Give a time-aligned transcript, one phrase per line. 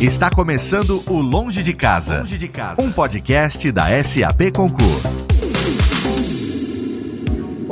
[0.00, 2.82] Está começando o Longe de Casa, Longe de Casa.
[2.82, 5.33] um podcast da SAP Concur.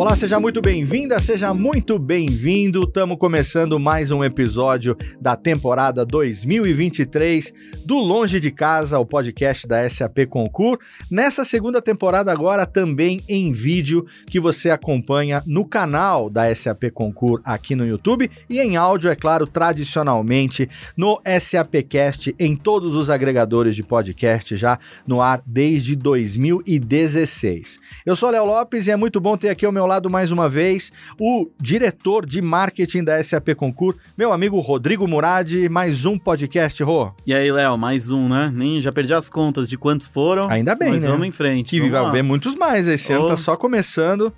[0.02, 2.82] Olá, seja muito bem-vinda, seja muito bem-vindo.
[2.82, 7.54] Estamos começando mais um episódio da temporada 2023
[7.84, 10.76] do Longe de Casa, o podcast da SAP Concur.
[11.08, 17.40] Nessa segunda temporada agora também em vídeo que você acompanha no canal da SAP Concur
[17.44, 23.76] aqui no YouTube e em áudio, é claro, tradicionalmente no SAPcast em todos os agregadores
[23.76, 27.78] de podcast já no ar desde 2016.
[28.04, 30.32] Eu sou Léo Lopes e é muito bom ter aqui o meu meu lado mais
[30.32, 36.18] uma vez o diretor de marketing da SAP Concur, meu amigo Rodrigo Murad, mais um
[36.18, 37.12] podcast, Rô.
[37.26, 38.50] E aí, Léo, mais um, né?
[38.54, 40.48] Nem já perdi as contas de quantos foram.
[40.48, 41.08] Ainda bem, mas né?
[41.10, 41.68] vamos em frente.
[41.68, 42.10] Que vai lá.
[42.10, 42.88] ver muitos mais.
[42.88, 43.28] Esse ano Oh.
[43.28, 44.32] tá só começando.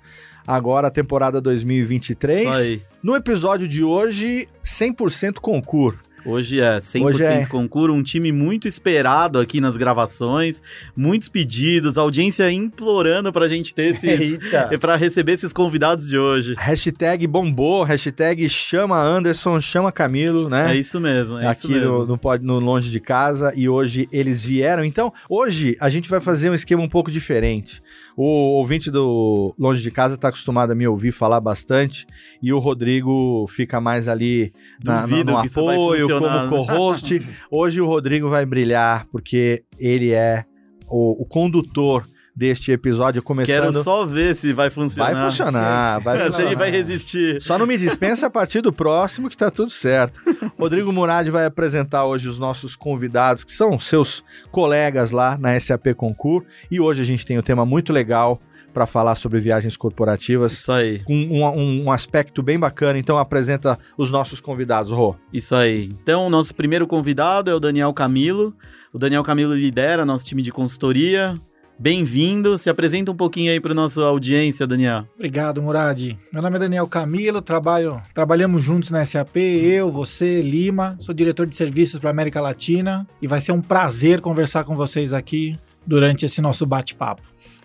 [0.45, 2.49] Agora a temporada 2023.
[2.49, 2.81] Isso aí.
[3.01, 5.97] No episódio de hoje, 100% concur.
[6.25, 7.45] Hoje é 100% Hoje é.
[7.45, 10.61] concurso, um time muito esperado aqui nas gravações,
[10.95, 14.03] muitos pedidos, audiência implorando pra gente ter esses...
[14.43, 14.77] Eita!
[14.79, 16.55] pra receber esses convidados de hoje.
[16.57, 20.71] Hashtag bombou, hashtag chama Anderson, chama Camilo, né?
[20.73, 21.99] É isso mesmo, é isso aqui mesmo.
[21.99, 24.83] no, no, pod- no Longe de Casa e hoje eles vieram.
[24.83, 27.81] Então, hoje a gente vai fazer um esquema um pouco diferente.
[28.17, 28.23] O
[28.57, 32.05] ouvinte do Longe de Casa está acostumado a me ouvir falar bastante
[32.41, 35.37] e o Rodrigo fica mais ali na, na- no
[35.73, 37.27] apoio, como co-host.
[37.51, 40.45] Hoje o Rodrigo vai brilhar porque ele é
[40.87, 42.05] o, o condutor
[42.35, 43.71] deste episódio, começando...
[43.71, 45.13] Quero só ver se vai funcionar.
[45.13, 46.45] Vai funcionar, vai se funcionar.
[46.47, 47.41] ele vai resistir.
[47.41, 50.19] Só não me dispensa a partir do próximo que tá tudo certo.
[50.59, 55.93] Rodrigo Murad vai apresentar hoje os nossos convidados, que são seus colegas lá na SAP
[55.95, 56.43] Concur.
[56.69, 58.41] E hoje a gente tem um tema muito legal
[58.73, 60.51] para falar sobre viagens corporativas.
[60.51, 65.15] Isso aí, Com um, um- um aspecto bem bacana, então apresenta os nossos convidados, Rô.
[65.31, 65.85] isso aí.
[65.85, 68.53] Então, o nosso primeiro convidado é o Daniel Camilo.
[68.91, 71.35] O Daniel Camilo lidera nosso time de consultoria.
[71.77, 72.57] Bem-vindo.
[72.57, 75.05] Se apresenta um pouquinho aí para nossa audiência, Daniel.
[75.15, 76.15] Obrigado, Murad.
[76.31, 81.45] Meu nome é Daniel Camilo, trabalho, trabalhamos juntos na SAP, eu, você, Lima, sou diretor
[81.45, 86.25] de serviços para América Latina e vai ser um prazer conversar com vocês aqui durante
[86.25, 87.21] esse nosso bate-papo.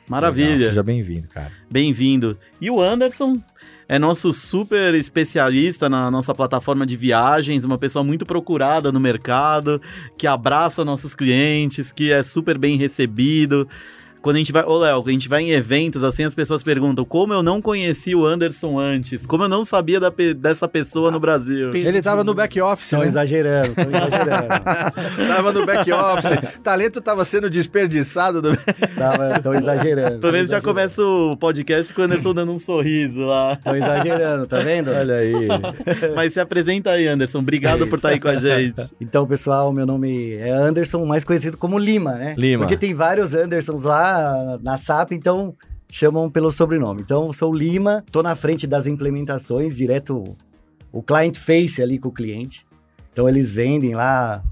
[0.08, 0.54] Maravilha.
[0.54, 1.52] Legal, seja bem-vindo, cara.
[1.70, 2.36] Bem-vindo.
[2.60, 3.40] E o Anderson
[3.88, 9.80] é nosso super especialista na nossa plataforma de viagens, uma pessoa muito procurada no mercado,
[10.18, 13.68] que abraça nossos clientes, que é super bem recebido.
[14.22, 16.62] Quando a gente vai, ô Léo, quando a gente vai em eventos, assim, as pessoas
[16.62, 20.68] perguntam como eu não conheci o Anderson antes, como eu não sabia da pe- dessa
[20.68, 21.70] pessoa no Brasil.
[21.74, 23.06] Ele tava no back office, Estão né?
[23.06, 24.48] exagerando, estão exagerando.
[25.34, 26.60] tava no back office.
[26.62, 28.42] Talento tava sendo desperdiçado.
[28.42, 28.52] Do...
[28.52, 30.18] Estão exagerando.
[30.18, 33.54] Pelo menos já começa o podcast com o Anderson dando um sorriso lá.
[33.54, 34.90] Estão exagerando, tá vendo?
[34.90, 35.48] Olha aí.
[36.14, 37.38] Mas se apresenta aí, Anderson.
[37.38, 38.82] Obrigado por estar aí com a gente.
[39.00, 42.34] Então, pessoal, meu nome é Anderson, mais conhecido como Lima, né?
[42.36, 42.64] Lima.
[42.64, 44.09] Porque tem vários Andersons lá
[44.62, 45.54] na SAP, então
[45.88, 47.02] chamam pelo sobrenome.
[47.02, 50.36] Então, eu sou o Lima, tô na frente das implementações, direto
[50.92, 52.64] o client face ali com o cliente.
[53.12, 54.42] Então, eles vendem lá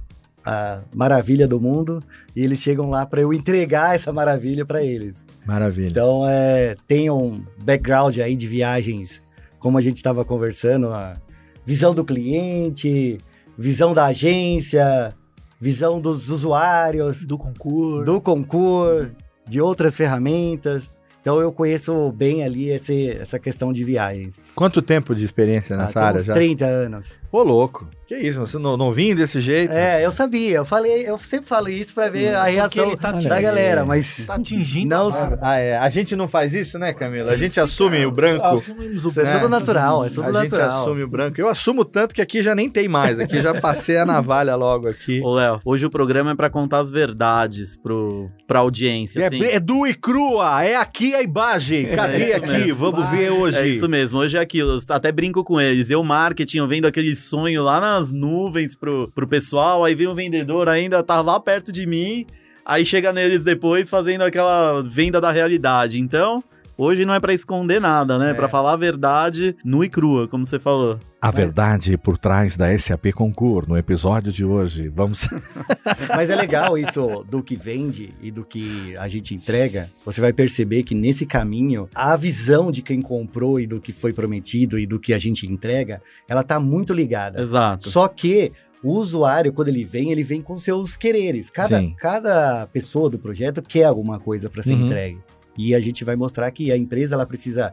[0.44, 2.02] a maravilha do mundo
[2.34, 5.24] e eles chegam lá para eu entregar essa maravilha para eles.
[5.46, 5.88] Maravilha.
[5.88, 9.22] Então, é, tem um background aí de viagens,
[9.58, 11.16] como a gente estava conversando, a
[11.64, 13.18] visão do cliente,
[13.56, 15.14] visão da agência,
[15.60, 18.04] visão dos usuários, Do concurso.
[18.04, 19.10] do concurso,
[19.48, 20.88] de outras ferramentas.
[21.20, 24.38] Então, eu conheço bem ali esse, essa questão de viagens.
[24.54, 26.32] Quanto tempo de experiência Ah, nessa tem área uns já?
[26.34, 27.14] 30 anos.
[27.30, 27.88] Ô, louco.
[28.08, 29.70] Que isso, você não, não vinha desse jeito?
[29.70, 33.38] É, eu sabia, eu falei, eu sempre falo isso para ver a reação tá da
[33.38, 35.38] galera, mas Tá atingindo não, a.
[35.42, 35.76] Ah, é.
[35.76, 37.32] A gente não faz isso, né, Camila?
[37.32, 38.46] A gente assume o branco.
[38.46, 39.32] Assumimos o isso é, É.
[39.38, 40.80] tudo natural, é tudo a gente natural.
[40.80, 41.38] assume o branco.
[41.38, 43.20] Eu assumo tanto que aqui já nem tem mais.
[43.20, 45.20] Aqui já passei a navalha logo aqui.
[45.22, 49.20] Ô, Léo, hoje o programa é pra contar as verdades pro, pra audiência.
[49.20, 49.42] É, assim.
[49.44, 51.88] é du e crua, é aqui a imagem.
[51.88, 52.50] Cadê É aqui?
[52.52, 52.74] mesmo.
[52.76, 53.58] Vamos ver hoje.
[53.58, 54.78] É isso mesmo, hoje é aquilo.
[54.88, 55.90] Até brinco com eles.
[55.90, 60.14] Eu, marketing, eu vendo aquele sonho lá nas nuvens pro, pro pessoal, aí vem o
[60.14, 62.24] vendedor ainda, tá lá perto de mim,
[62.64, 65.98] aí chega neles depois fazendo aquela venda da realidade.
[65.98, 66.42] Então,
[66.78, 68.30] hoje não é pra esconder nada, né?
[68.30, 68.34] É.
[68.34, 70.98] Pra falar a verdade nua e crua, como você falou.
[71.20, 74.88] A verdade por trás da SAP Concur, no episódio de hoje.
[74.88, 75.26] Vamos.
[76.14, 79.90] Mas é legal isso do que vende e do que a gente entrega.
[80.04, 84.12] Você vai perceber que nesse caminho, a visão de quem comprou e do que foi
[84.12, 87.42] prometido e do que a gente entrega, ela tá muito ligada.
[87.42, 87.88] Exato.
[87.88, 91.50] Só que o usuário, quando ele vem, ele vem com seus quereres.
[91.50, 91.96] Cada, Sim.
[91.98, 94.86] cada pessoa do projeto quer alguma coisa para ser Uhum.
[94.86, 95.18] entregue.
[95.58, 97.72] E a gente vai mostrar que a empresa ela precisa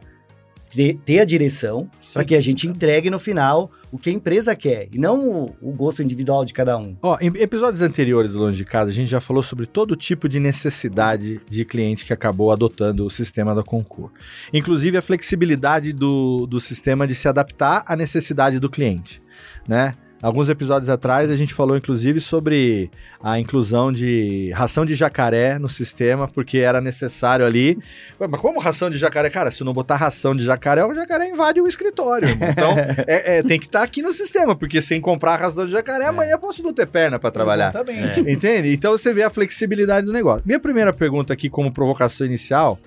[0.70, 4.54] ter, ter a direção para que a gente entregue no final o que a empresa
[4.54, 6.96] quer e não o, o gosto individual de cada um.
[7.00, 10.28] Ó, em episódios anteriores do Longe de Casa, a gente já falou sobre todo tipo
[10.28, 14.10] de necessidade de cliente que acabou adotando o sistema da Concur.
[14.52, 19.22] Inclusive a flexibilidade do, do sistema de se adaptar à necessidade do cliente,
[19.68, 19.94] né?
[20.22, 22.90] Alguns episódios atrás a gente falou inclusive sobre
[23.22, 27.78] a inclusão de ração de jacaré no sistema, porque era necessário ali.
[28.18, 29.28] Mas como ração de jacaré?
[29.28, 32.28] Cara, se não botar ração de jacaré, o jacaré invade o escritório.
[32.30, 32.72] Então
[33.06, 36.32] é- é, tem que estar aqui no sistema, porque sem comprar ração de jacaré, amanhã
[36.32, 37.68] eu posso não ter perna para trabalhar.
[37.68, 38.20] Exatamente.
[38.20, 38.72] Entende?
[38.72, 40.42] Então você vê a flexibilidade do negócio.
[40.46, 42.78] Minha primeira pergunta aqui, como provocação inicial,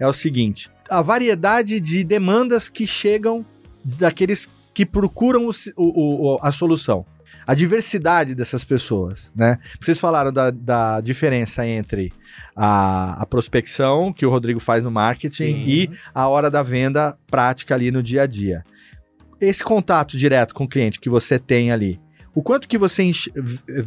[0.00, 3.44] é o seguinte: a variedade de demandas que chegam
[3.84, 7.04] daqueles que procuram o o- o- a solução.
[7.44, 9.58] A diversidade dessas pessoas, né?
[9.80, 12.12] Vocês falaram da, da diferença entre
[12.54, 15.64] a, a prospecção que o Rodrigo faz no marketing Sim.
[15.66, 18.62] e a hora da venda prática ali no dia a dia.
[19.40, 21.98] Esse contato direto com o cliente que você tem ali,
[22.32, 23.10] o quanto que você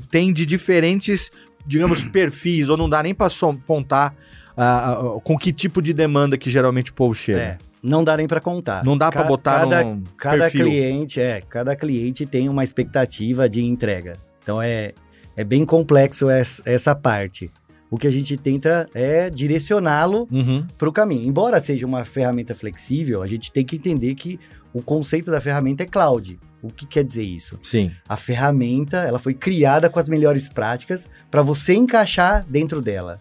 [0.09, 1.31] tem de diferentes,
[1.65, 4.13] digamos, perfis, ou não dá nem para apontar
[4.57, 7.39] ah, com que tipo de demanda que geralmente o povo chega?
[7.39, 8.83] É, não dá nem para contar.
[8.85, 10.65] Não dá para botar cada, num cada perfil.
[10.65, 14.13] cliente, é, cada cliente tem uma expectativa de entrega.
[14.43, 14.93] Então é,
[15.35, 17.49] é bem complexo essa, essa parte.
[17.89, 20.65] O que a gente tenta é direcioná-lo Uhum.
[20.77, 21.27] para o caminho.
[21.27, 24.39] Embora seja uma ferramenta flexível, a gente tem que entender que
[24.73, 26.39] o conceito da ferramenta é cloud.
[26.61, 27.59] O que quer dizer isso?
[27.63, 27.91] Sim.
[28.07, 33.19] A ferramenta, ela foi criada com as melhores práticas para você encaixar dentro dela.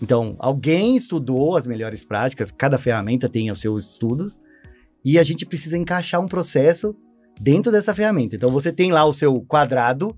[0.00, 4.38] Então, alguém estudou as melhores práticas, cada ferramenta tem os seus estudos,
[5.04, 6.94] e a gente precisa encaixar um processo
[7.40, 8.36] dentro dessa ferramenta.
[8.36, 10.16] Então, você tem lá o seu quadrado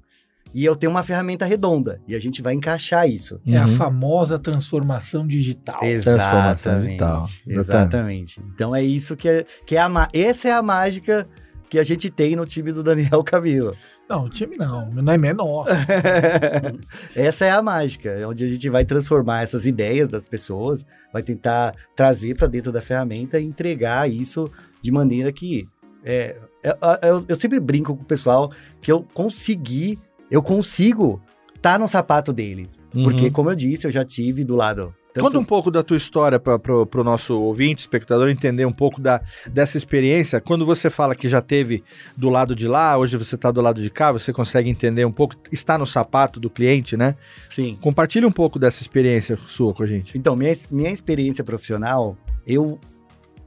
[0.55, 3.39] e eu tenho uma ferramenta redonda, e a gente vai encaixar isso.
[3.47, 3.77] É a Uhum.
[3.77, 5.79] famosa transformação digital.
[5.79, 7.19] Transformação digital.
[7.19, 7.45] Exatamente.
[7.47, 8.43] Exatamente.
[8.55, 11.29] Então é isso que é, que é a essa é a mágica
[11.69, 13.77] que a gente tem no time do Daniel Camilo.
[14.09, 15.67] Não, o time não, não é menor.
[17.15, 21.23] Essa é a mágica, é onde a gente vai transformar essas ideias das pessoas, vai
[21.23, 24.51] tentar trazer para dentro da ferramenta e entregar isso
[24.83, 25.69] de maneira que.
[26.05, 26.75] é, eu,
[27.09, 28.51] eu- eu sempre brinco com o pessoal
[28.81, 29.99] que eu consegui,
[30.31, 31.21] eu consigo
[31.55, 32.79] estar no sapato deles.
[32.95, 33.03] Uhum.
[33.05, 34.95] Porque, como eu disse, eu já tive do lado.
[35.13, 36.61] Tanto- Conta um pouco da tua história para
[37.01, 40.41] o nosso ouvinte, espectador, entender um pouco da, dessa experiência.
[40.41, 41.83] Quando você fala que já teve
[42.17, 45.13] do lado de lá, hoje você está do lado de cá, você consegue entender um
[45.13, 47.17] pouco, está no sapato do cliente, né?
[47.51, 47.77] Sim.
[47.81, 50.17] Compartilhe um pouco dessa experiência sua com a gente.
[50.17, 52.17] Então, minha, minha experiência profissional,
[52.47, 52.79] eu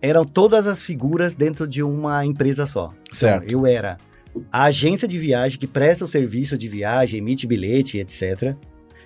[0.01, 2.91] eram todas as figuras dentro de uma empresa só.
[3.11, 3.43] Certo.
[3.45, 3.97] Então, eu era
[4.51, 8.55] a agência de viagem que presta o serviço de viagem, emite bilhete, etc.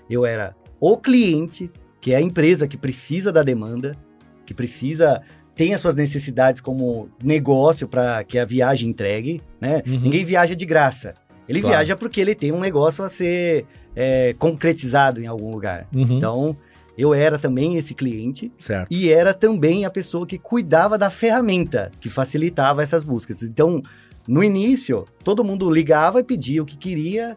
[0.10, 1.70] Eu era o cliente,
[2.06, 3.98] que é a empresa que precisa da demanda,
[4.46, 5.24] que precisa
[5.56, 9.82] tem as suas necessidades como negócio para que a viagem entregue, né?
[9.88, 10.02] Uhum.
[10.02, 11.16] Ninguém viaja de graça.
[11.50, 11.78] Ele Claro.
[11.78, 13.66] viaja porque ele tem um negócio a ser
[13.96, 15.88] é, concretizado em algum lugar.
[15.96, 16.04] Uhum.
[16.04, 16.56] Então,
[16.96, 18.94] eu era também esse cliente certo.
[18.94, 23.42] e era também a pessoa que cuidava da ferramenta que facilitava essas buscas.
[23.42, 23.82] Então,
[24.28, 27.36] no início, todo mundo ligava e pedia o que queria,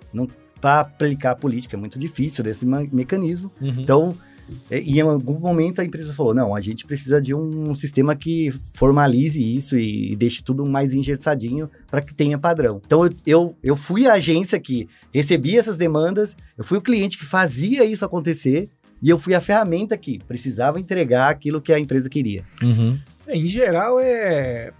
[0.61, 3.51] para aplicar a política é muito difícil desse mecanismo.
[3.63, 3.75] Uhum.
[3.79, 4.15] Então,
[4.71, 8.17] e e em algum momento a empresa falou: não, a gente precisa de um sistema
[8.17, 12.81] que formalize isso e, deixe tudo mais engessadinho para que tenha padrão.
[12.85, 17.19] Então eu, eu, eu fui a agência que recebia essas demandas, eu fui o cliente
[17.19, 18.69] que fazia isso acontecer
[19.03, 22.43] e eu fui a ferramenta que precisava entregar aquilo que a empresa queria.
[22.63, 22.99] Uhum.
[23.29, 24.73] Em geral, é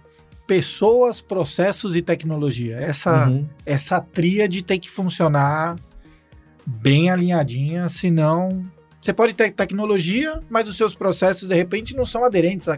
[0.45, 2.75] pessoas, processos e tecnologia.
[2.77, 3.45] Essa, Uhum.
[3.63, 5.75] essa tríade tem que funcionar
[6.65, 8.65] bem alinhadinha, senão
[9.01, 12.77] você pode ter tecnologia, mas os seus processos de repente não são aderentes à,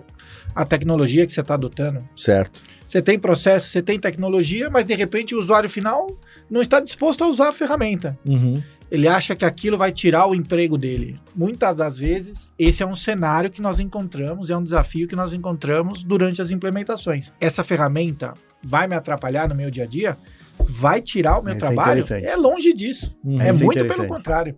[0.55, 2.07] à tecnologia que você está adotando.
[2.15, 2.61] Certo.
[2.87, 6.07] Você tem processo, você tem tecnologia, mas de repente o usuário final
[6.49, 8.17] não está disposto a usar a ferramenta.
[8.25, 8.61] Uhum.
[8.91, 11.17] Ele acha que aquilo vai tirar o emprego dele.
[11.33, 15.31] Muitas das vezes, esse é um cenário que nós encontramos, é um desafio que nós
[15.31, 17.31] encontramos durante as implementações.
[17.39, 20.17] Essa ferramenta vai me atrapalhar no meu dia a dia?
[20.59, 22.01] Vai tirar o meu Isso é trabalho?
[22.01, 22.25] interessante.
[22.25, 23.15] É longe disso.
[23.23, 23.41] Uhum.
[23.41, 24.09] É Isso é muito pelo interessante.
[24.09, 24.57] contrário.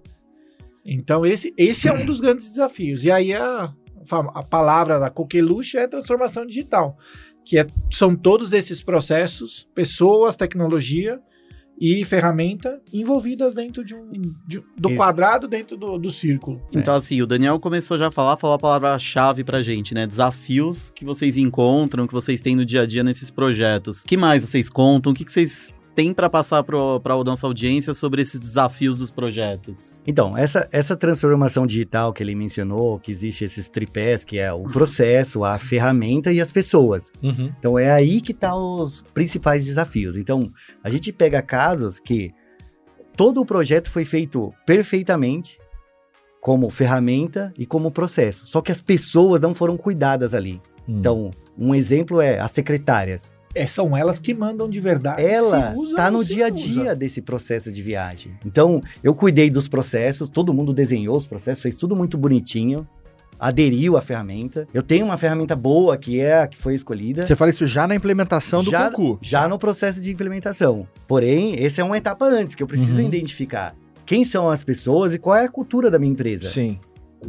[0.85, 3.03] Então, esse, esse é um dos grandes desafios.
[3.03, 3.73] E aí, a,
[4.11, 6.97] a palavra da coqueluche é transformação digital,
[7.45, 11.19] que é- são todos esses processos, pessoas, tecnologia
[11.79, 14.11] e ferramenta envolvidas dentro de um,
[14.47, 16.61] de- do quadrado, dentro do, do círculo.
[16.71, 20.05] Então, assim, o Daniel começou já a falar, falou a palavra-chave pra gente, né?
[20.05, 24.03] Desafios que vocês encontram, que vocês têm no dia a dia nesses projetos.
[24.03, 25.11] que mais vocês contam?
[25.11, 29.11] O que, que vocês tem para passar para a nossa audiência sobre esses desafios dos
[29.11, 29.95] projetos?
[30.05, 34.63] Então, essa, essa transformação digital que ele mencionou, que existe esses tripés, que é o
[34.63, 37.11] processo, a ferramenta e as pessoas.
[37.21, 37.51] Uhum.
[37.57, 40.17] Então, é aí que estão tá os principais desafios.
[40.17, 40.51] Então,
[40.83, 42.31] a gente pega casos que
[43.15, 45.57] todo o projeto foi feito perfeitamente,
[46.41, 48.45] como ferramenta e como processo.
[48.45, 50.61] Só que as pessoas não foram cuidadas ali.
[50.87, 50.97] Hum.
[50.99, 53.31] Então, um exemplo é as secretárias.
[53.55, 55.21] É, são elas que mandam de verdade.
[55.21, 56.63] Ela tá ou no dia a usa.
[56.67, 58.33] dia desse processo de viagem.
[58.45, 62.87] Então, eu cuidei dos processos, todo mundo desenhou os processos, fez tudo muito bonitinho,
[63.39, 64.67] aderiu à ferramenta.
[64.73, 67.25] Eu tenho uma ferramenta boa que é a que foi escolhida.
[67.27, 69.19] Você fala isso já na implementação do já, concurso.
[69.21, 70.87] já no processo de implementação.
[71.07, 73.07] Porém, essa é uma etapa antes, que eu preciso Uhum.
[73.07, 76.49] identificar quem são as pessoas e qual é a cultura da minha empresa.
[76.49, 76.79] Sim.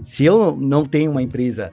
[0.02, 1.70] Se eu não tenho uma empresa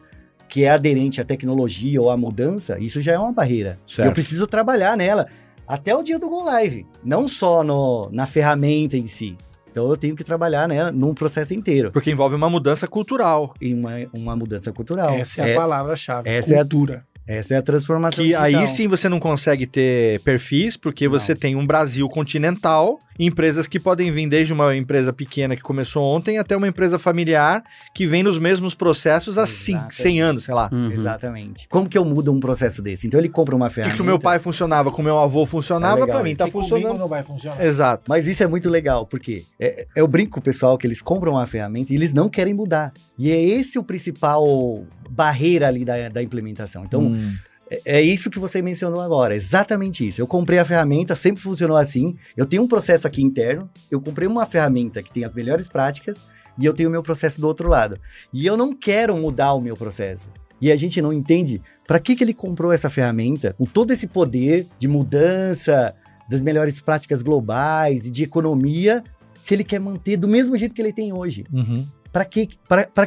[0.51, 3.79] que é aderente à tecnologia ou à mudança, isso já é uma barreira.
[3.87, 4.09] Certo.
[4.09, 5.25] Eu preciso trabalhar nela
[5.65, 9.37] até o dia do Go Live, não só no, na ferramenta em si.
[9.71, 13.53] Então eu tenho que trabalhar né, num processo inteiro, Porque envolve uma mudança cultural.
[13.61, 15.11] em uma, uma mudança cultural.
[15.13, 16.29] Essa é a palavra-chave.
[16.29, 17.05] essa é a- cultura.
[17.37, 18.75] Essa é a transformação Que aí digital.
[18.75, 21.11] sim você não consegue ter perfis, porque Não.
[21.19, 26.03] você tem um Brasil continental, empresas que podem vir desde uma empresa pequena que começou
[26.03, 27.61] ontem até uma empresa familiar
[27.93, 29.95] que vem nos mesmos processos há cin- Exatamente.
[29.95, 30.69] 100 anos, sei lá.
[30.71, 30.91] Uhum.
[30.91, 31.67] Exatamente.
[31.67, 33.05] Como que eu mudo um processo desse?
[33.05, 33.95] Então ele compra uma O que, ferramenta.
[33.95, 36.51] que o meu pai funcionava, com o meu avô funcionava, Tá pra mim tá Se
[36.51, 36.97] comigo funcionando.
[36.97, 37.63] não vai funcionar.
[37.63, 38.03] Exato.
[38.07, 41.33] Mas isso é muito legal, porque é, eu brinco com o pessoal que eles compram
[41.33, 42.91] uma ferramenta e eles não querem mudar.
[43.19, 46.85] E é esse o principal barreira ali da, da implementação.
[46.85, 47.20] Então, Hum.
[47.69, 50.21] É, é isso que você mencionou agora, exatamente isso.
[50.21, 52.17] Eu comprei a ferramenta, sempre funcionou assim.
[52.35, 56.17] Eu tenho um processo aqui interno, eu comprei uma ferramenta que tem as melhores práticas
[56.57, 57.97] e eu tenho o meu processo do outro lado.
[58.33, 60.27] E eu não quero mudar o meu processo.
[60.59, 64.05] E a gente não entende para que, que ele comprou essa ferramenta com todo esse
[64.05, 65.95] poder de mudança,
[66.29, 69.03] das melhores práticas globais e de economia,
[69.41, 71.43] se ele quer manter do mesmo jeito que ele tem hoje.
[71.51, 71.85] Uhum.
[72.11, 72.49] Para que,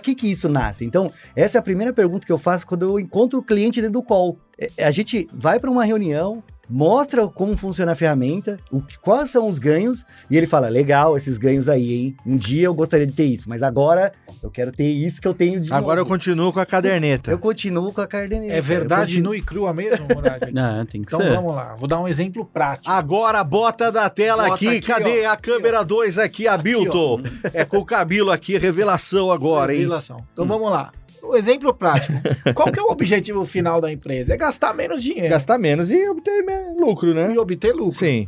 [0.02, 0.84] que que isso nasce?
[0.84, 3.94] Então, essa é a primeira pergunta que eu faço quando eu encontro o cliente dentro
[3.94, 4.38] do call.
[4.58, 9.30] É, A gente vai para uma reunião, mostra como funciona a ferramenta, o, que- quais
[9.30, 12.16] são os ganhos, e ele fala, legal, esses ganhos aí, hein?
[12.26, 15.34] Um dia eu gostaria de ter isso, mas agora eu quero ter isso que eu
[15.34, 16.14] tenho de Agora eu novo.
[16.14, 17.30] continuo com a caderneta.
[17.30, 18.52] eu continuo com a cardeneta.
[18.54, 20.42] É verdade eu nua e crua mesmo, Murad?
[20.54, 21.34] É, tem que Então ser.
[21.34, 22.90] vamos lá, vou dar um exemplo prático.
[22.90, 27.20] Agora bota da tela Bota aqui, aqui, cadê ó, a aqui, câmera 2 aqui, Abilton?
[27.52, 29.80] É com o cabelo aqui, revelação agora, hein?
[29.80, 30.16] Revelação.
[30.32, 30.90] Então vamos lá.
[31.26, 32.18] O exemplo prático.
[32.54, 34.34] Qual que é o objetivo final da empresa?
[34.34, 36.44] É gastar menos dinheiro Gastar menos e obter
[36.78, 37.32] lucro, né?
[37.32, 37.98] e obter lucro.
[37.98, 38.26] Sim.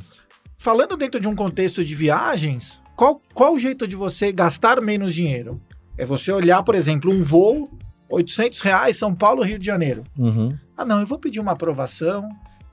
[0.57, 5.15] Falando dentro de um contexto de viagens, qual, qual o jeito de você gastar menos
[5.15, 5.61] dinheiro?
[5.99, 7.71] É você olhar, por exemplo, um voo,
[8.11, 10.03] 800 reais, São Paulo, Rio de Janeiro.
[10.19, 10.49] Uhum.
[10.77, 12.29] Ah, não, eu vou pedir uma aprovação.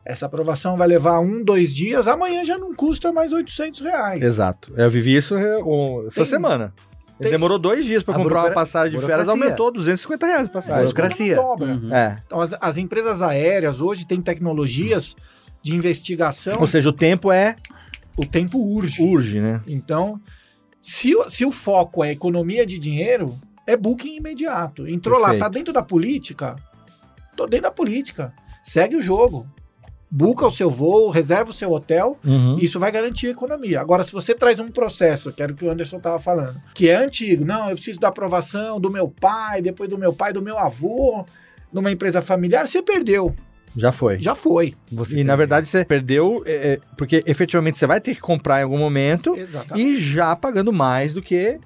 [0.05, 2.07] Essa aprovação vai levar um, dois dias.
[2.07, 4.21] Amanhã já não custa mais 800 reais.
[4.21, 4.73] Exato.
[4.75, 5.59] Eu vivi isso é,
[6.07, 6.73] essa Tem- semana.
[7.19, 9.43] Ele tem- demorou dois dias pra A comprar uma passagem de férias, burocracia.
[9.45, 10.83] aumentou 250 reais a passagem.
[10.83, 11.35] burocracia.
[11.35, 11.73] Dobra.
[11.73, 11.93] Uhum.
[11.95, 12.17] É.
[12.25, 15.15] Então, as, as empresas aéreas hoje têm tecnologias
[15.61, 16.59] de investigação.
[16.59, 17.55] Ou seja, o tempo é
[18.17, 19.01] o tempo urge.
[19.01, 19.61] urge, né?
[19.67, 20.19] Então,
[20.81, 24.87] se, o- se o foco é economia de dinheiro, é booking imediato.
[24.87, 25.43] Entrou lá, Perfeito.
[25.43, 26.55] tá dentro da política?
[27.37, 28.33] Tô dentro da política.
[28.61, 29.47] Segue o jogo.
[30.15, 32.59] Buca o seu voo, reserva o seu hotel, Uhum.
[32.59, 33.81] isso vai garantir a economia.
[33.81, 36.87] Agora, se você traz um processo, que era o que o Anderson estava falando, que
[36.87, 40.39] é antigo, não, eu preciso da aprovação do meu pai, depois do meu pai, do
[40.41, 41.25] meu avô,
[41.71, 43.33] numa empresa familiar, você perdeu.
[43.75, 44.21] Já foi.
[44.21, 44.75] Já foi.
[44.91, 48.59] Você E na verdade você perdeu, é, é, porque efetivamente você vai ter que comprar
[48.59, 49.83] em algum momento Exatamente.
[49.83, 51.57] e já pagando mais do que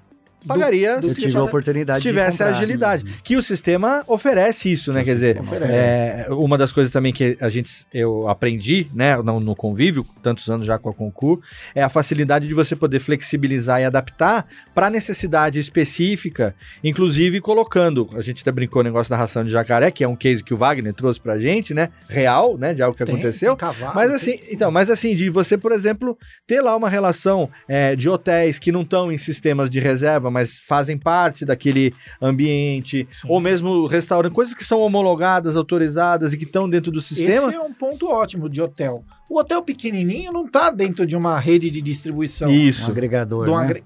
[0.47, 2.55] pagaria do eu se tive a oportunidade se tivesse comprar.
[2.57, 3.05] agilidade.
[3.23, 5.01] Que o sistema oferece isso, né?
[5.01, 9.39] O Quer dizer, é, uma das coisas também que a gente eu aprendi, né, no,
[9.39, 11.39] no convívio, tantos anos já com a Concur,
[11.75, 18.09] é a facilidade de você poder flexibilizar e adaptar para a necessidade específica, inclusive colocando,
[18.15, 20.53] a gente até brincou o negócio da ração de jacaré, que é um case que
[20.53, 23.55] o Wagner trouxe pra gente, né, real, né, de algo que Tem- aconteceu.
[23.55, 26.89] tem cavalo, Mas tem- assim, então, mas assim, de você, por exemplo, ter lá uma
[26.89, 31.93] relação é, de hotéis que não estão em sistemas de reserva, mas fazem parte daquele
[32.21, 33.27] ambiente, Sim.
[33.29, 37.47] ou mesmo restaurante, coisas que são homologadas, autorizadas e que estão dentro do sistema.
[37.47, 39.03] Esse é um ponto ótimo de hotel.
[39.29, 42.49] O hotel pequenininho não está dentro de uma rede de distribuição.
[42.49, 43.63] Um Isso, agregador, Do né?
[43.63, 43.83] agre-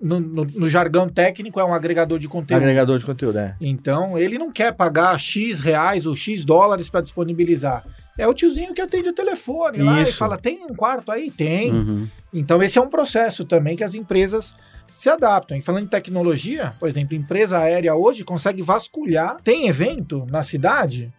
[0.00, 2.60] no, no- no jargão técnico é um agregador de conteúdo.
[2.62, 3.56] agregador de conteúdo, é.
[3.60, 7.84] Então, ele não quer pagar X reais ou X dólares para disponibilizar.
[8.16, 10.16] É o tiozinho que atende o telefone lá e Isso.
[10.18, 11.30] fala: tem um quarto aí?
[11.32, 11.72] Tem.
[11.72, 12.06] Uhum.
[12.32, 14.54] Então, esse é um processo também que as empresas
[14.94, 15.56] se adaptam.
[15.58, 19.36] E falando em tecnologia, por exemplo, empresa aérea hoje consegue vasculhar.
[19.42, 21.12] Tem evento na cidade?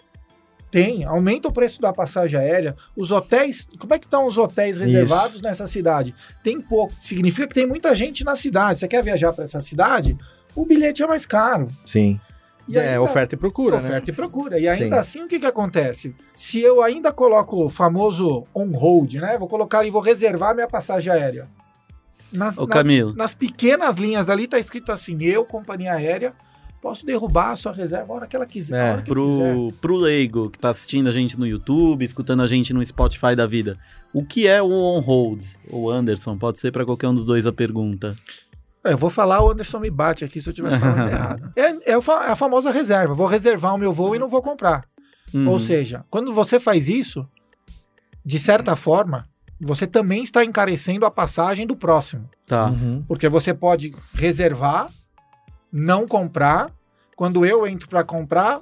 [0.72, 2.76] Tem, aumenta o preço da passagem aérea.
[2.98, 6.14] Os hotéis, como é que estão os hotéis reservados nessa cidade?
[6.44, 8.80] Tem pouco, significa que tem muita gente na cidade.
[8.80, 10.18] Você quer viajar para essa cidade?
[10.56, 11.68] O bilhete é mais caro.
[11.86, 12.20] Sim.
[12.68, 13.88] E é, ainda- oferta e procura, né?
[13.88, 14.60] oferta e procura.
[14.60, 15.00] E ainda Sim.
[15.00, 16.16] assim, o que, que acontece?
[16.34, 19.38] Se eu ainda coloco o famoso on hold, né?
[19.38, 21.48] Vou colocar e vou reservar minha passagem aérea.
[22.36, 26.34] Nas, Ô, na- Camilo, nas pequenas linhas ali tá escrito assim: eu, companhia aérea,
[26.82, 28.78] posso derrubar a sua reserva a hora que ela quiser.
[28.88, 29.54] É, hora que quiser.
[29.54, 33.36] pro, pro leigo que tá assistindo a gente no YouTube, escutando a gente no Spotify
[33.36, 33.78] da vida,
[34.14, 35.44] o que é o on-hold?
[35.70, 38.16] O Anderson, pode ser pra qualquer um dos dois a pergunta.
[38.84, 41.52] É, Eu vou falar, o Anderson me bate aqui se eu estiver falando errado.
[41.56, 43.14] É, é o fa- a famosa reserva.
[43.16, 44.86] Vou reservar o meu voo e não vou comprar.
[45.34, 45.50] Uhum.
[45.50, 47.28] Ou seja, quando você faz isso,
[48.24, 49.28] de certa forma,
[49.66, 52.30] você também está encarecendo a passagem do próximo.
[52.48, 52.68] Tá.
[52.70, 53.04] Uhum.
[53.08, 54.90] Porque você pode reservar,
[55.72, 56.70] não comprar.
[57.16, 58.60] Quando eu entro para comprar,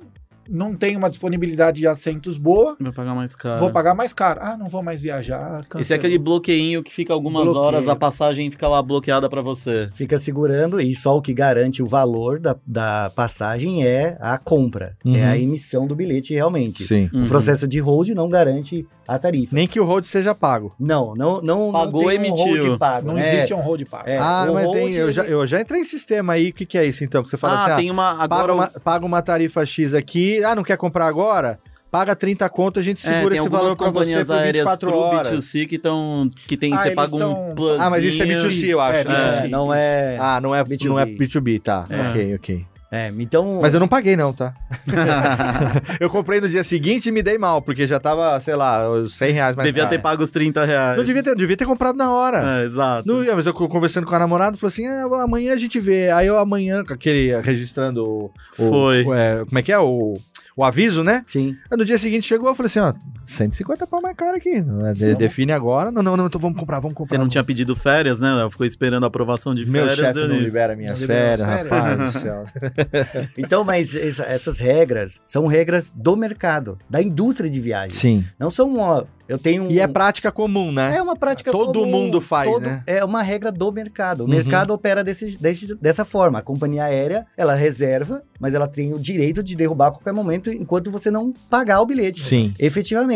[0.48, 3.60] não tem uma disponibilidade de assentos boa, Vai pagar mais caro.
[3.60, 4.40] vou pagar mais caro.
[4.44, 5.56] Ah, não vou mais viajar.
[5.56, 5.98] Esse é cancelou.
[5.98, 7.64] aquele bloqueinho que fica algumas Bloqueio.
[7.66, 9.90] horas, a passagem fica lá bloqueada pra você.
[9.94, 14.96] Fica segurando e só o que garante o valor da, da passagem é a compra,
[15.04, 15.16] Uhum.
[15.16, 16.84] é a emissão do bilhete realmente.
[16.84, 17.10] Sim.
[17.14, 17.24] Uhum.
[17.24, 19.56] O processo de hold não garante a tarifa.
[19.56, 20.74] Nem que o hold seja pago.
[20.80, 22.66] Não, não, não, Pagou, não tem um emitiu.
[22.66, 23.08] hold pago.
[23.08, 23.36] Não né?
[23.36, 24.10] existe um hold pago.
[24.10, 24.94] É, ah, o mas hold, tem.
[24.94, 26.50] Eu já, eu já entrei em sistema aí.
[26.50, 27.24] O que, que é isso então?
[27.24, 28.16] Que você fala ah, assim: ah, tem uma.
[28.16, 30.44] paga, Agora uma, paga uma tarifa X aqui.
[30.44, 31.60] Ah, não quer comprar agora?
[31.94, 34.66] Paga 30 conto, a gente é, segura tem esse valor pra você companhias por aéreas
[34.66, 35.32] 24 pro horas.
[35.32, 37.80] B2C que, tão, que tem, Ah, você paga um tão- plus.
[37.80, 39.02] Ah, mas isso é B2C, eu acho.
[39.02, 39.42] É, né?
[39.44, 40.18] É, não é.
[40.20, 40.86] Ah, não é B2B.
[40.88, 41.86] não é B2B, tá.
[41.88, 42.10] É.
[42.10, 42.66] Ok, ok.
[42.96, 43.60] É, então.
[43.60, 44.54] Mas eu não paguei, não, tá?
[46.00, 49.32] eu comprei no dia seguinte e me dei mal, porque já tava, sei lá, 100
[49.34, 49.96] reais mais Devia caro.
[49.96, 50.98] ter pago os 30 reais.
[50.98, 52.62] Não devia ter, devia ter comprado na hora.
[52.62, 53.08] É, exato.
[53.08, 56.12] No, mas eu conversando com a namorada, falou assim: ah, amanhã a gente vê.
[56.12, 58.32] Aí eu amanhã, aquele registrando o.
[58.60, 59.00] o- Foi.
[59.16, 59.80] é, como é que é?
[59.80, 60.16] O,
[60.56, 61.24] o aviso, né?
[61.26, 61.56] Sim.
[61.72, 62.94] Aí no dia seguinte chegou, eu falei assim: ó,
[63.26, 64.62] 150 pau mais caro aqui.
[64.62, 64.94] Não é?
[64.94, 65.92] De- define agora.
[65.92, 67.16] Não, não, não, então vamos comprar, vamos comprar.
[67.16, 68.50] Você não tinha pedido férias, né, Léo?
[68.50, 70.00] Ficou esperando a aprovação de Meu férias.
[70.00, 71.70] chefe deu não libera minhas Não férias, as férias.
[71.70, 72.44] rapaz do céu.
[73.38, 77.92] Então, mas essa- essas regras são regras do mercado, da indústria de viagem.
[77.94, 78.26] Sim.
[78.40, 80.96] Não são, ó, eu tenho um, E é prática comum, né?
[80.98, 82.84] É uma prática Todo comum, mundo faz, todo- né?
[82.86, 84.22] É uma regra do mercado.
[84.22, 84.30] O Uhum.
[84.32, 86.40] mercado opera desse, desse- dessa forma.
[86.40, 90.52] A companhia aérea, ela reserva, mas ela tem o direito de derrubar a qualquer momento
[90.52, 92.22] enquanto você não pagar o bilhete.
[92.22, 92.54] Sim.
[92.60, 93.13] Efetivamente.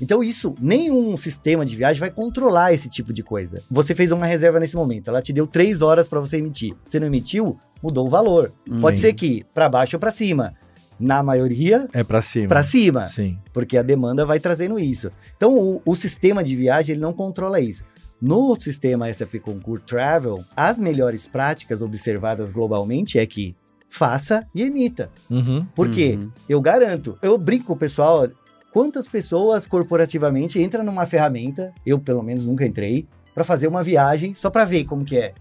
[0.00, 3.62] Então, isso, nenhum sistema de viagem vai controlar esse tipo de coisa.
[3.70, 6.74] Você fez uma reserva nesse momento, ela te deu três horas para você emitir.
[6.84, 8.52] Você não emitiu, mudou o valor.
[8.80, 10.54] Pode ser que para baixo ou para cima.
[10.98, 12.46] Na maioria, É pra cima.
[12.48, 13.36] para cima Sim.
[13.52, 15.10] porque a demanda vai trazendo isso.
[15.36, 17.82] Então, o, o sistema de viagem ele não controla isso.
[18.22, 23.56] No sistema SAP Concur Travel, as melhores práticas observadas globalmente é que
[23.88, 25.10] faça e emita.
[25.28, 25.66] Uhum.
[25.74, 26.16] Por quê?
[26.18, 26.30] Uhum.
[26.48, 27.18] Eu garanto.
[27.20, 28.28] Eu brinco com o pessoal.
[28.74, 34.34] Quantas pessoas corporativamente entram numa ferramenta, eu pelo menos nunca entrei, para fazer uma viagem
[34.34, 35.32] só para ver como que é?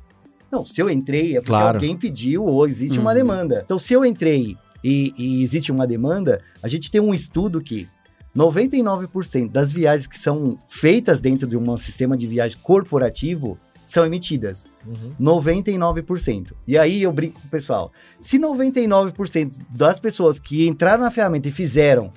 [0.52, 1.78] Não, se eu entrei é porque Claro.
[1.78, 3.15] alguém pediu ou existe uma Uhum.
[3.17, 3.62] demanda.
[3.65, 7.88] Então, se eu entrei e, e existe uma demanda, a gente tem um estudo que
[8.36, 14.65] 99% das viagens que são feitas dentro de um sistema de viagem corporativo são emitidas.
[14.86, 15.12] Uhum.
[15.19, 16.52] 99%.
[16.67, 17.91] E aí eu brinco com o pessoal.
[18.19, 22.12] Se 99% das pessoas que entraram na ferramenta e fizeram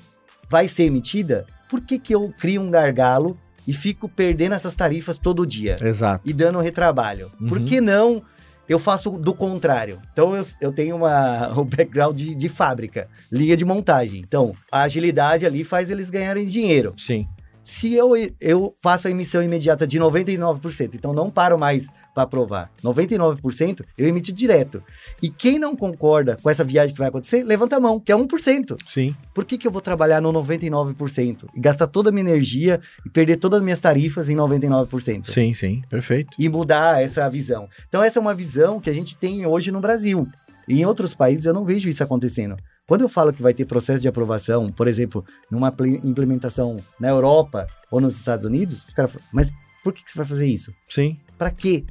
[0.48, 5.18] vai ser emitida, por que, que eu crio um gargalo e fico perdendo essas tarifas
[5.18, 5.76] todo dia?
[5.82, 6.22] Exato.
[6.28, 7.30] E dando retrabalho?
[7.48, 7.64] Por Uhum.
[7.64, 8.22] que não
[8.68, 10.00] eu faço do contrário?
[10.12, 14.20] Então eu, eu tenho uma, um background de, de fábrica, linha de montagem.
[14.20, 16.94] Então a agilidade ali faz eles ganharem dinheiro.
[16.96, 17.26] Sim.
[17.66, 22.70] Se eu, eu faço a emissão imediata de 99%, então não paro mais para aprovar.
[22.80, 24.80] 99% eu emito direto.
[25.20, 28.14] E quem não concorda com essa viagem que vai acontecer, levanta a mão, que é
[28.14, 28.78] 1%.
[28.88, 29.16] Sim.
[29.34, 33.10] Por que, que eu vou trabalhar no 99% e gastar toda a minha energia e
[33.10, 35.28] perder todas as minhas tarifas em 99%?
[35.28, 35.82] Sim, sim.
[35.90, 36.36] Perfeito.
[36.38, 37.68] E mudar essa visão.
[37.88, 40.28] Então, essa é uma visão que a gente tem hoje no Brasil.
[40.68, 42.56] E em outros países eu não vejo isso acontecendo.
[42.86, 47.08] Quando eu falo que vai ter processo de aprovação, por exemplo, numa pl- implementação na
[47.08, 49.50] Europa ou nos Estados Unidos, os caras falam, mas
[49.82, 50.72] por que, que você vai fazer isso?
[50.88, 51.16] Sim.
[51.36, 51.84] Pra quê?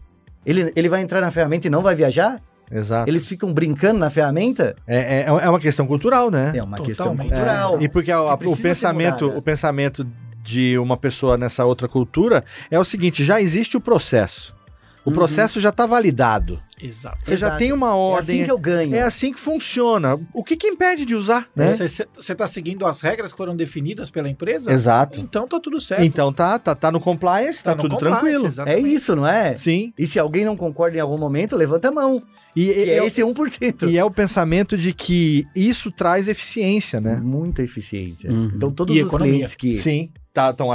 [0.45, 2.41] Ele, ele vai entrar na ferramenta e não vai viajar?
[2.71, 3.09] Exato.
[3.09, 4.75] Eles ficam brincando na ferramenta?
[4.87, 6.53] É, é, é uma questão cultural, né?
[6.55, 7.33] É uma questão Totalmente.
[7.33, 7.81] cultural.
[7.81, 10.07] E porque a- precisa o pensamento, o pensamento
[10.43, 14.55] de uma pessoa nessa outra cultura é o seguinte: já existe o processo.
[15.03, 15.13] O Uhum.
[15.13, 16.59] processo já está validado.
[16.81, 17.17] Exato.
[17.23, 17.57] Você já Exato.
[17.59, 18.35] tem uma É ordem.
[18.37, 18.95] assim que eu ganho.
[18.95, 20.19] É assim que funciona.
[20.33, 21.75] O que que impede de usar, né?
[21.77, 24.71] Você está seguindo as regras que foram definidas pela empresa?
[24.71, 25.19] Exato.
[25.19, 26.03] Então tá tudo certo.
[26.03, 28.45] Então tá, tá, tá no compliance, tá, no tudo compliance, tranquilo.
[28.45, 28.93] É exatamente.
[28.93, 29.55] isso, não é?
[29.55, 29.93] Sim.
[29.97, 32.21] E se alguém não concorda em algum momento, levanta a mão.
[32.55, 33.89] E, e- é é, esse 1%.
[33.89, 37.19] e é o pensamento de que isso traz eficiência, né?
[37.21, 38.31] Muita eficiência.
[38.31, 38.51] Uhum.
[38.55, 39.33] Então, todos E os economia.
[39.33, 39.77] clientes que.
[39.77, 40.09] Sim.
[40.35, 40.67] Tá, então,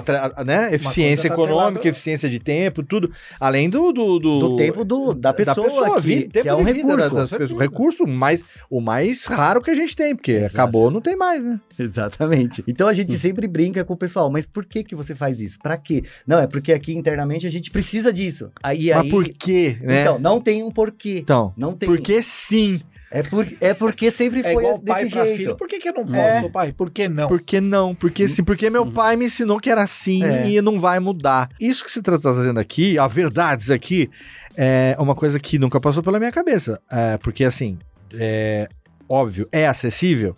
[0.46, 0.74] né?
[0.74, 3.12] Eficiência tá econômica, atrelada- eficiência de tempo, tudo.
[3.38, 3.92] Além do.
[3.92, 7.14] Do, do, Do tempo do, da pessoa, que, vida, tempo que é um recurso.
[7.14, 7.60] das pessoas.
[7.60, 10.54] recurso mais, o mais raro que a gente tem, porque Exato.
[10.54, 11.60] acabou, não tem mais, né?
[11.78, 12.64] Exatamente.
[12.66, 15.58] Então a gente sempre brinca com o pessoal, mas por que que você faz isso?
[15.62, 16.04] Pra quê?
[16.26, 18.50] Não, é porque aqui internamente a gente precisa disso.
[18.62, 19.10] Aí, Mas aí...
[19.10, 20.00] por quê, né?
[20.00, 21.18] Então, não tem um porquê.
[21.18, 21.86] Então, Não tem.
[21.86, 22.80] porque sim.
[23.10, 25.36] É, por, é porque sempre É foi igual desse jeito.
[25.36, 25.56] filho.
[25.56, 26.48] Por que, que eu não posso, É.
[26.48, 26.72] pai?
[26.72, 27.26] Por que não?
[27.28, 27.94] Por que não?
[27.94, 30.48] Porque sim, porque meu pai me ensinou que era assim É.
[30.48, 31.48] e não vai mudar.
[31.60, 34.08] Isso que você está trazendo aqui, a verdades aqui,
[34.56, 36.80] é uma coisa que nunca passou pela minha cabeça.
[36.90, 37.78] É, porque assim,
[38.14, 38.68] é
[39.08, 40.36] óbvio, é acessível?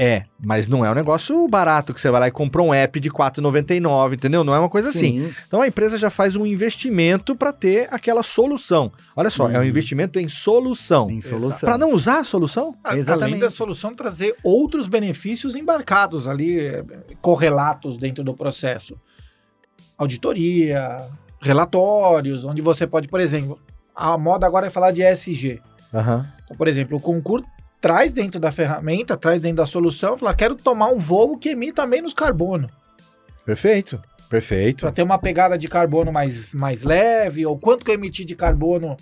[0.00, 3.00] É, mas não é um negócio barato que você vai lá e compra um app
[3.00, 4.44] de R$ 4,99, entendeu?
[4.44, 5.22] Não é uma coisa assim.
[5.28, 5.34] Sim.
[5.48, 8.92] Então a empresa já faz um investimento para ter aquela solução.
[9.16, 9.64] Olha só, é um Uhum.
[9.66, 11.08] investimento em solução.
[11.08, 11.68] Tem solução.
[11.68, 12.76] Para não usar a solução?
[12.84, 13.40] A- Além Exatamente.
[13.40, 16.84] da solução trazer outros benefícios embarcados ali, eh,
[17.20, 18.96] correlatos dentro do processo.
[19.96, 21.08] Auditoria,
[21.40, 23.58] relatórios, onde você pode, por exemplo,
[23.94, 25.60] a moda agora é falar de ESG.
[25.92, 26.24] Aham.
[26.44, 27.46] Então, por exemplo, o concurso
[27.80, 31.86] traz dentro da ferramenta, traz dentro da solução, fala, quero tomar um voo que emita
[31.86, 32.68] menos carbono.
[33.44, 34.00] Perfeito.
[34.28, 34.82] Perfeito.
[34.82, 38.36] Para ter uma pegada de carbono mais, mais leve, ou quanto que eu emiti de
[38.36, 38.96] carbono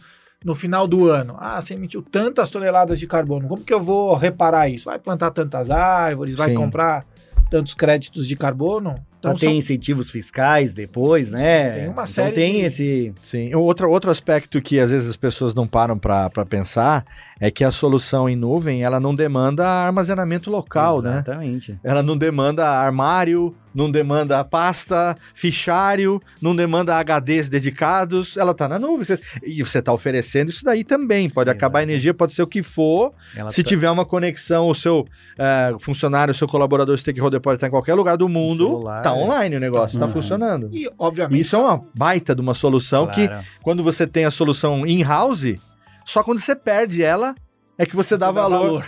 [0.44, 1.36] no final do ano?
[1.40, 4.84] Ah, você emitiu tantas toneladas de carbono, como que eu vou reparar isso?
[4.84, 6.54] Vai plantar tantas árvores, vai Sim.
[6.54, 7.04] comprar
[7.50, 8.94] tantos créditos de carbono?
[9.26, 11.70] Então, Então, tem são- incentivos fiscais depois, né?
[11.72, 13.14] Tem uma então série tem de- esse.
[13.22, 13.54] Sim.
[13.54, 17.04] Outro, outro aspecto que às vezes as pessoas não param para pensar
[17.40, 21.12] é que a solução em nuvem ela não demanda armazenamento local, né?
[21.26, 21.78] Exatamente.
[21.82, 28.78] Ela não demanda armário, não demanda pasta, fichário, não demanda HDs dedicados, ela tá na
[28.78, 29.04] nuvem.
[29.04, 31.28] Você- e você tá oferecendo isso daí também.
[31.28, 33.12] Pode acabar a energia, pode ser o que for.
[33.36, 35.04] Ela Se tá- tiver uma conexão, o seu
[35.38, 39.10] eh, funcionário, o seu colaborador stakeholder pode estar em qualquer lugar do mundo, celular, tá
[39.10, 39.12] é.
[39.12, 40.12] online o negócio, tá Uhum.
[40.12, 40.68] funcionando.
[40.72, 43.44] E, obviamente, Isso é uma baita de uma solução que Claro.
[43.62, 45.56] quando você tem a solução in-house,
[46.04, 47.34] só quando você perde ela
[47.76, 48.86] é que você, dá, valor.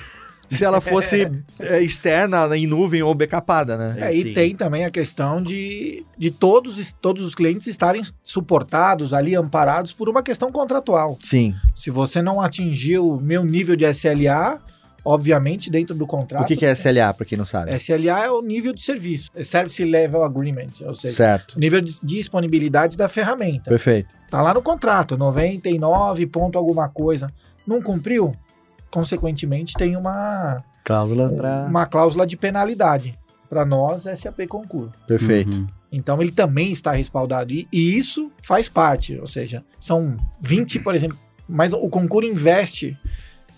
[0.49, 3.97] Se ela fosse é, externa, em nuvem ou backupada, né?
[4.09, 4.35] É, e Sim.
[4.35, 10.09] tem também a questão de, de todos, todos os clientes estarem suportados ali, amparados por
[10.09, 11.19] uma questão contratual.
[11.23, 11.55] Sim.
[11.75, 14.59] Se você não atingiu o meu nível de SLA,
[15.05, 16.45] obviamente, dentro do contrato.
[16.45, 17.75] O que, que é SLA, pra quem não sabe?
[17.77, 21.57] SLA é o nível de serviço, é Service Level Agreement, ou seja, Certo.
[21.57, 23.71] o nível de disponibilidade da ferramenta.
[23.71, 24.09] Perfeito.
[24.31, 27.29] Tá lá no contrato, 99 ponto alguma coisa.
[27.67, 28.35] Não cumpriu?
[28.90, 31.66] Consequentemente, tem uma, Cláusula pra.
[31.68, 33.18] uma cláusula de penalidade.
[33.48, 34.90] Para nós, SAP Concur.
[35.07, 35.57] Perfeito.
[35.57, 35.66] Uhum.
[35.90, 37.53] Então ele também está respaldado.
[37.53, 41.16] E, e isso faz parte, ou seja, são 20, por exemplo,
[41.48, 42.96] mas o concurso investe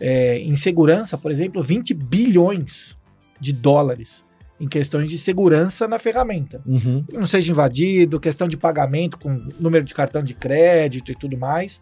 [0.01, 2.97] é, em segurança, por exemplo, 20 bilhões
[3.41, 4.25] de dólares
[4.61, 6.61] em questões de segurança na ferramenta.
[6.67, 7.05] Uhum.
[7.11, 11.81] Não seja invadido, questão de pagamento com número de cartão de crédito e tudo mais.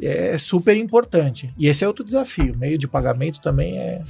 [0.00, 1.52] É super importante.
[1.58, 2.52] E esse é outro desafio.
[2.56, 4.00] Meio de pagamento também é,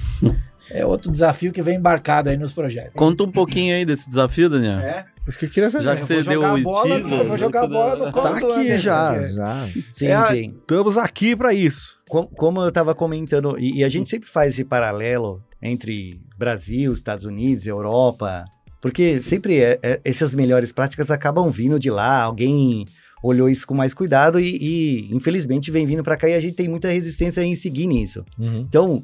[0.70, 2.92] é outro desafio que vem embarcado aí nos projetos.
[2.94, 4.81] Conta um pouquinho aí desse desafio, Daniel.
[4.81, 5.85] É, Isso que eu queria saber.
[5.85, 8.46] Já que você deu o bola, teaser, vou jogar a bola no colo Tá do
[8.53, 9.68] aqui Anderson, já, é- já.
[9.90, 10.55] Sim, É sim.
[10.61, 11.98] Estamos aqui pra isso.
[12.09, 16.92] Como, como eu estava comentando, e, e a gente sempre faz esse paralelo entre Brasil,
[16.92, 18.44] Estados Unidos, Europa,
[18.81, 22.85] porque sempre é- é- essas melhores práticas acabam vindo de lá, alguém
[23.22, 26.54] olhou isso com mais cuidado e, e, infelizmente vem vindo para cá e a gente
[26.54, 28.24] tem muita resistência em seguir nisso.
[28.38, 28.61] Uhum.
[28.61, 29.02] Então,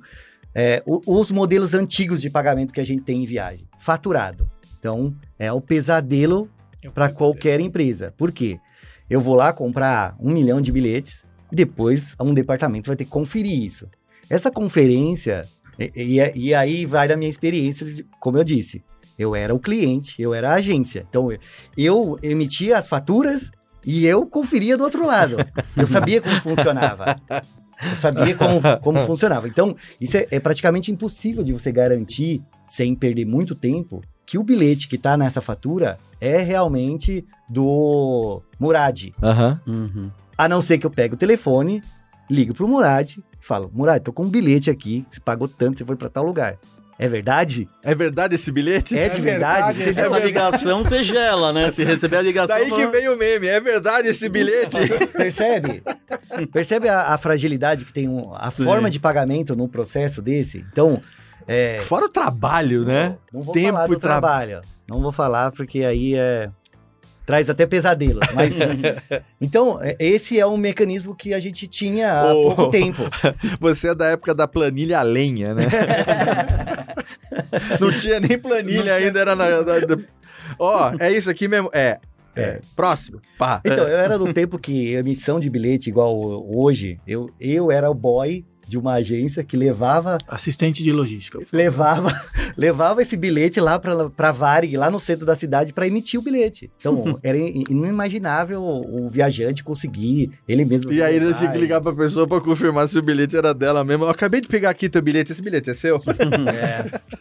[0.55, 4.49] é, o- os modelos antigos de pagamento que a gente tem em viagem, faturado.
[4.79, 6.49] Então, é o pesadelo
[6.95, 8.13] para qualquer empresa.
[8.17, 8.59] Por quê?
[9.09, 13.63] Eu vou lá comprar um milhão de bilhetes, depois um departamento vai ter que conferir
[13.65, 13.89] isso.
[14.31, 15.47] Essa conferência,
[15.79, 18.83] e, e- e aí vai da minha experiência, de- como eu disse,
[19.19, 21.07] eu era o cliente, eu era a agência.
[21.09, 21.29] Então,
[21.77, 23.51] eu emitia as faturas
[23.85, 25.37] e eu conferia do outro lado.
[25.77, 27.21] Eu sabia como funcionava.
[27.91, 29.49] Eu sabia como, como funcionava.
[29.49, 34.43] Então, isso é, é praticamente impossível de você garantir, sem perder muito tempo, que o
[34.43, 39.13] bilhete que está nessa fatura é realmente do Murad.
[39.67, 40.11] Uhum.
[40.37, 41.83] A não ser que eu pegue o telefone,
[42.31, 45.85] ligo pro Murad e falo, Murad, tô com um bilhete aqui, você pagou tanto, você
[45.85, 46.57] foi para tal lugar.
[46.99, 47.69] É verdade?
[47.83, 48.97] É verdade esse bilhete?
[48.97, 49.73] É de É verdade?
[49.73, 51.71] verdade, Vocês- Essa ligação você gela, né?
[51.73, 52.55] Se receber a ligação.
[52.57, 53.47] Daí que fala- vem o meme.
[53.49, 54.77] É verdade esse bilhete?
[55.13, 55.83] Percebe?
[56.53, 58.65] Percebe a, a fragilidade que tem um- a Sim.
[58.65, 60.65] forma de pagamento num processo desse?
[60.73, 61.01] Então,
[61.49, 63.17] é, Fora o trabalho, né?
[63.33, 64.61] não vou Tempo falar do e tra- trabalho.
[64.89, 66.49] Não vou falar porque aí é
[67.27, 68.27] traz até pesadelos.
[68.35, 68.55] Mas
[69.41, 72.55] então é- esse é um mecanismo que a gente tinha há Ô.
[72.55, 73.03] pouco tempo.
[73.61, 75.65] Você é da época da planilha a lenha, né?
[77.81, 79.47] Não tinha nem planilha ainda, era na.
[80.59, 81.71] Ó, é isso aqui mesmo.
[81.73, 81.99] É.
[82.37, 82.61] É.
[82.75, 83.21] Próximo.
[83.39, 83.61] Pá.
[83.65, 86.19] Então, eu era do tempo que emissão de bilhete igual
[86.53, 91.39] hoje, eu, eu era o boy de uma agência que levava Assistente de logística.
[91.53, 92.13] levava
[92.57, 96.23] levava esse bilhete lá para para Varig, lá no centro da cidade para emitir o
[96.23, 96.71] bilhete.
[96.77, 100.93] Então, era in- inimaginável o viajante conseguir ele mesmo.
[100.93, 103.85] E aí ele tinha que ligar pra pessoa pra confirmar se o bilhete era dela
[103.85, 104.05] mesmo.
[104.05, 106.01] Eu acabei de pegar aqui teu bilhete, esse bilhete é seu?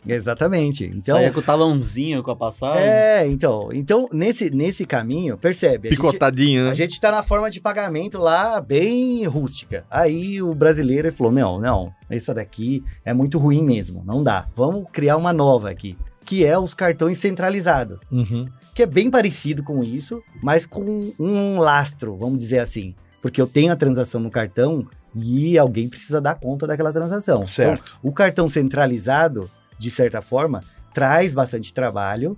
[0.06, 0.86] É, exatamente.
[0.86, 2.84] Então, Saía com o talãozinho com a passagem.
[2.88, 5.88] é, então, então nesse nesse caminho, percebe?
[5.88, 6.76] A gente, Picotadinho, a né?
[6.76, 9.86] gente tá na forma de pagamento lá bem rústica.
[9.90, 14.48] Aí o brasileiro falou: "Não, não, essa daqui é muito ruim mesmo, não dá.
[14.56, 18.46] Vamos criar uma nova aqui, que é os cartões centralizados." Uhum.
[18.74, 22.96] que é bem parecido com isso, mas com um lastro, vamos dizer assim.
[23.22, 27.48] Porque eu tenho a transação no cartão e alguém precisa dar conta daquela transação.
[27.48, 27.84] Certo.
[27.86, 32.36] Então, o cartão centralizado, de certa forma, traz bastante trabalho,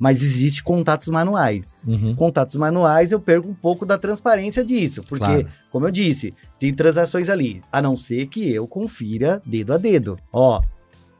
[0.00, 1.76] mas existe contatos manuais.
[1.86, 2.14] Uhum.
[2.14, 5.46] Contatos manuais eu perco um pouco da transparência disso, porque, Claro.
[5.70, 10.18] como eu disse, tem transações ali, a não ser que eu confira dedo a dedo.
[10.32, 10.60] Ó,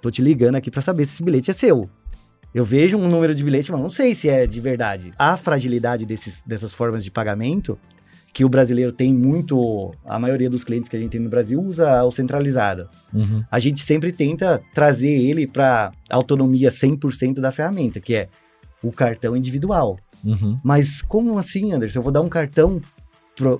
[0.00, 1.88] tô te ligando aqui para saber se esse bilhete é seu.
[2.54, 5.12] Eu vejo um número de bilhete, mas não sei se é de verdade.
[5.18, 7.76] A fragilidade desses, dessas formas de pagamento,
[8.32, 11.60] que o brasileiro tem muito, a maioria dos clientes que a gente tem no Brasil
[11.60, 12.88] usa o centralizado.
[13.12, 13.44] Uhum.
[13.50, 18.28] A gente sempre tenta trazer ele para autonomia 100% da ferramenta, que é
[18.88, 19.98] o cartão individual.
[20.24, 20.58] Uhum.
[20.62, 21.98] Mas como assim, Anderson?
[21.98, 22.80] Eu vou dar um cartão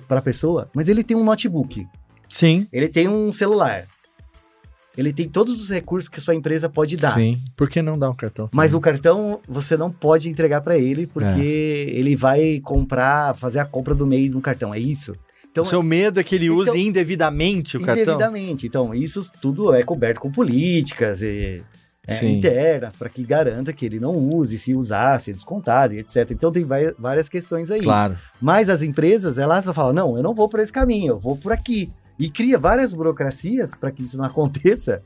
[0.07, 1.85] para a pessoa, mas ele tem um notebook,
[2.29, 2.65] Sim.
[2.71, 3.85] ele tem um celular,
[4.97, 7.13] ele tem todos os recursos que sua empresa pode dar.
[7.15, 7.37] Sim.
[7.57, 8.49] Por que não dar um cartão?
[8.53, 11.99] Mas o cartão você não pode entregar para ele porque É.
[11.99, 15.13] ele vai comprar, fazer a compra do mês no cartão, é isso?
[15.51, 18.03] Então, o seu medo é que ele use Então- indevidamente o cartão?
[18.03, 18.65] indevidamente.
[18.67, 21.61] Então, isso tudo é coberto com políticas e,
[22.07, 26.31] é, internas para que garanta que ele não use, se usar, ser descontado e etc.
[26.31, 27.81] Então, tem vai- várias questões aí.
[27.81, 28.17] Claro.
[28.41, 31.51] Mas as empresas, elas falam, não, eu não vou por esse caminho, eu vou por
[31.51, 31.91] aqui.
[32.17, 35.01] E cria várias burocracias para que isso não aconteça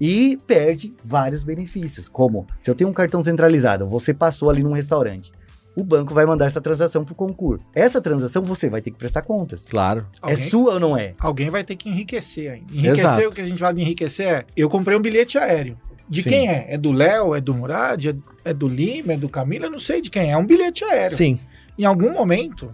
[0.00, 2.08] e perde vários benefícios.
[2.08, 5.30] Como, se eu tenho um cartão centralizado, você passou ali num restaurante,
[5.76, 7.64] o banco vai mandar essa transação para o concurso.
[7.74, 9.64] Essa transação você vai ter que prestar contas.
[9.64, 10.06] Claro.
[10.16, 11.14] É Alguém, sua ou não é?
[11.18, 12.72] alguém vai ter que enriquecer ainda.
[12.72, 13.28] Enriquecer, Exato.
[13.28, 15.76] o que a gente fala de enriquecer é, eu comprei um bilhete aéreo.
[16.08, 16.28] De Sim.
[16.28, 16.66] quem é?
[16.74, 17.34] É do Léo?
[17.34, 18.06] É do Murad?
[18.06, 18.14] É,
[18.44, 19.14] é do Lima?
[19.14, 19.66] É do Camila?
[19.66, 20.30] Eu não sei de quem é.
[20.32, 21.16] É um bilhete aéreo.
[21.16, 21.38] Sim.
[21.78, 22.70] Em algum momento,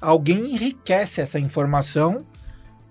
[0.00, 2.26] alguém enriquece essa informação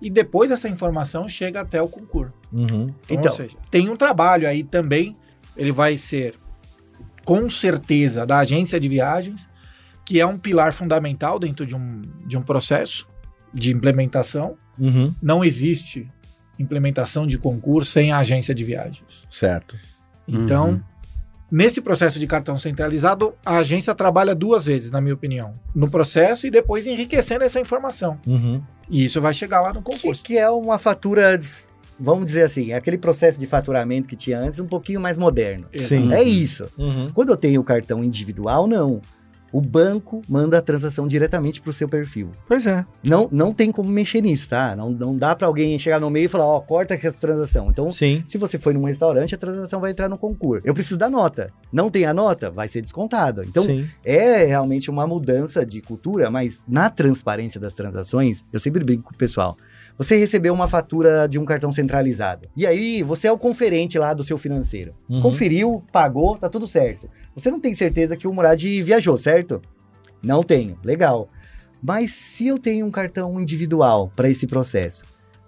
[0.01, 2.33] e depois essa informação chega até o concurso.
[2.53, 2.87] Uhum.
[3.09, 3.31] Então.
[3.31, 5.15] ou seja, tem um trabalho aí também,
[5.55, 6.35] ele vai ser
[7.25, 9.47] com certeza da agência de viagens,
[10.05, 13.07] que é um pilar fundamental dentro de um, de um processo
[13.53, 14.57] de implementação.
[14.79, 15.13] Uhum.
[15.21, 16.09] Não existe
[16.59, 19.23] implementação de concurso sem a agência de viagens.
[19.31, 19.75] Certo.
[20.27, 20.81] Então, Uhum.
[21.51, 25.55] nesse processo de cartão centralizado, a agência trabalha duas vezes, na minha opinião.
[25.73, 28.19] No processo e depois enriquecendo essa informação.
[28.27, 28.61] Uhum.
[28.89, 30.23] E isso vai chegar lá no Que, concurso.
[30.23, 31.67] que é uma fatura, des-
[31.99, 35.67] vamos dizer assim, é aquele processo de faturamento que tinha antes, um pouquinho mais moderno.
[35.77, 36.11] Sim.
[36.13, 36.69] É isso.
[36.77, 37.09] Uhum.
[37.13, 39.01] Quando eu tenho o cartão individual, não.
[39.51, 42.31] O banco manda a transação diretamente para o seu perfil.
[42.47, 42.85] Pois é.
[43.03, 44.75] Não, não tem como mexer nisso, tá?
[44.75, 47.69] Não, não dá para alguém chegar no meio e falar, ó, corta aqui essa transação.
[47.69, 48.23] Então, Sim.
[48.27, 50.65] se você foi num restaurante, a transação vai entrar no concurso.
[50.65, 51.51] Eu preciso da nota.
[51.71, 53.43] Não tem a nota, vai ser descontado.
[53.43, 53.87] Então, Sim.
[54.03, 59.13] é realmente uma mudança de cultura, mas na transparência das transações, eu sempre brinco com
[59.13, 59.57] o pessoal.
[59.99, 62.47] Você recebeu uma fatura de um cartão centralizado.
[62.55, 64.95] E aí, você é o conferente lá do seu financeiro.
[65.09, 65.21] Uhum.
[65.21, 67.09] Conferiu, pagou, tá tudo certo.
[67.35, 69.61] Você não tem certeza que o Murad viajou, certo?
[70.23, 70.79] Não tenho.
[70.85, 71.27] Legal.
[71.83, 75.03] Mas se eu tenho um cartão individual para esse processo,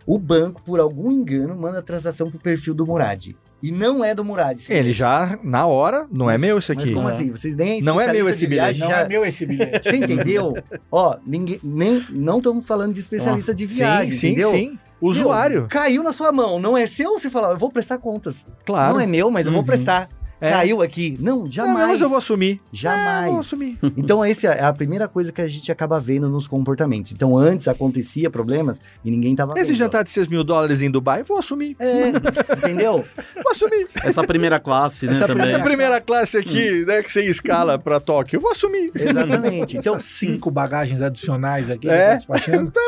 [0.06, 3.34] o banco, por algum engano, manda a transação pro perfil do Murad.
[3.62, 4.60] E não é do Murad.
[4.70, 6.94] Ele já, na hora, não é mas- meu isso Mas aqui.
[6.94, 7.12] como É.
[7.12, 7.30] assim?
[7.30, 8.80] Vocês nem Não é meu esse bilhete.
[8.80, 9.90] Não já- é meu esse bilhete.
[9.90, 10.56] Você entendeu?
[10.92, 14.52] Ó, ninguém, nem, não estamos falando de especialista de viagem, sim, sim, entendeu?
[14.52, 14.80] sim.
[15.00, 15.60] Usuário.
[15.62, 18.46] Meu, caiu na sua mão, não é seu, você fala, eu vou prestar contas.
[18.66, 18.94] Claro.
[18.94, 19.66] Não é meu, mas eu vou Uhum.
[19.66, 20.08] prestar.
[20.42, 20.50] É.
[20.52, 21.16] caiu aqui.
[21.20, 21.88] Não, Não, jamais.
[21.90, 22.60] mas eu vou assumir.
[22.72, 23.26] Jamais.
[23.26, 23.78] É, eu vou assumir.
[23.96, 27.12] Então, essa é a primeira coisa que a gente acaba vendo nos comportamentos.
[27.12, 29.78] Então, antes acontecia problemas e ninguém tava Esse vendo.
[29.78, 31.76] jantar de 6 mil dólares em Dubai, vou assumir.
[31.80, 32.10] É,
[32.58, 33.06] entendeu?
[33.44, 33.88] Vou assumir.
[34.04, 35.44] Essa primeira classe, né, Essa também.
[35.44, 38.92] Essa primeira classe aqui, né, que você escala pra Tóquio, eu vou assumir.
[38.96, 39.78] Exatamente.
[39.82, 42.18] Então, Essas cinco bagagens adicionais aqui É.
[42.18, 42.82] que tá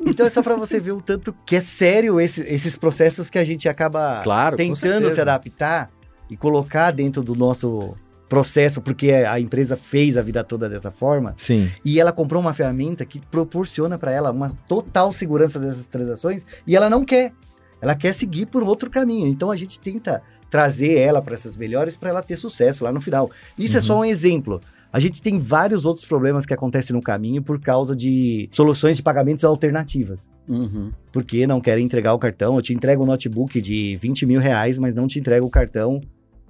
[0.00, 3.38] então é só pra você ver o tanto que é sério esse- esses processos que
[3.38, 5.90] a gente acaba Claro, tentando se adaptar
[6.30, 7.94] e colocar dentro do nosso
[8.28, 11.70] processo, porque a empresa fez a vida toda dessa forma, Sim.
[11.82, 16.76] e ela comprou uma ferramenta que proporciona para ela uma total segurança dessas transações, e
[16.76, 17.32] ela não quer.
[17.80, 19.28] Ela quer seguir por outro caminho.
[19.28, 23.00] Então a gente tenta trazer ela para essas melhores para ela ter sucesso lá no
[23.00, 23.30] final.
[23.56, 23.86] Isso é Uhum.
[23.86, 24.60] só um exemplo.
[24.92, 29.02] A gente tem vários outros problemas que acontecem no caminho por causa de soluções de
[29.02, 30.28] pagamentos alternativas.
[30.48, 30.90] Uhum.
[31.12, 32.56] Porque não querem entregar o cartão.
[32.56, 36.00] Eu te entrego um notebook de 20 mil reais, mas não te entrego o cartão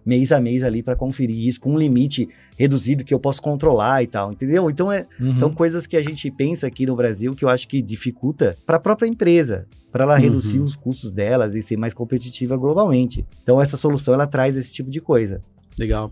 [0.09, 4.03] mês a mês ali para conferir isso, com um limite reduzido que eu posso controlar
[4.03, 4.71] e tal, entendeu?
[4.71, 5.37] Então é, Uhum.
[5.37, 8.79] são coisas que a gente pensa aqui no Brasil que eu acho que dificulta para
[8.79, 10.21] a própria empresa, para ela Uhum.
[10.23, 13.23] reduzir os custos delas e ser mais competitiva globalmente.
[13.43, 15.43] Então essa solução ela traz esse tipo de coisa.
[15.79, 16.11] Legal.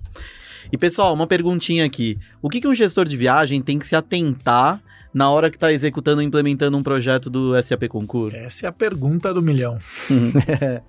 [0.70, 2.18] E pessoal, uma perguntinha aqui.
[2.42, 4.82] O que, que um gestor de viagem tem que se atentar
[5.14, 8.34] na hora que está executando ou implementando um projeto do SAP Concur?
[8.34, 9.78] Essa é a pergunta do milhão.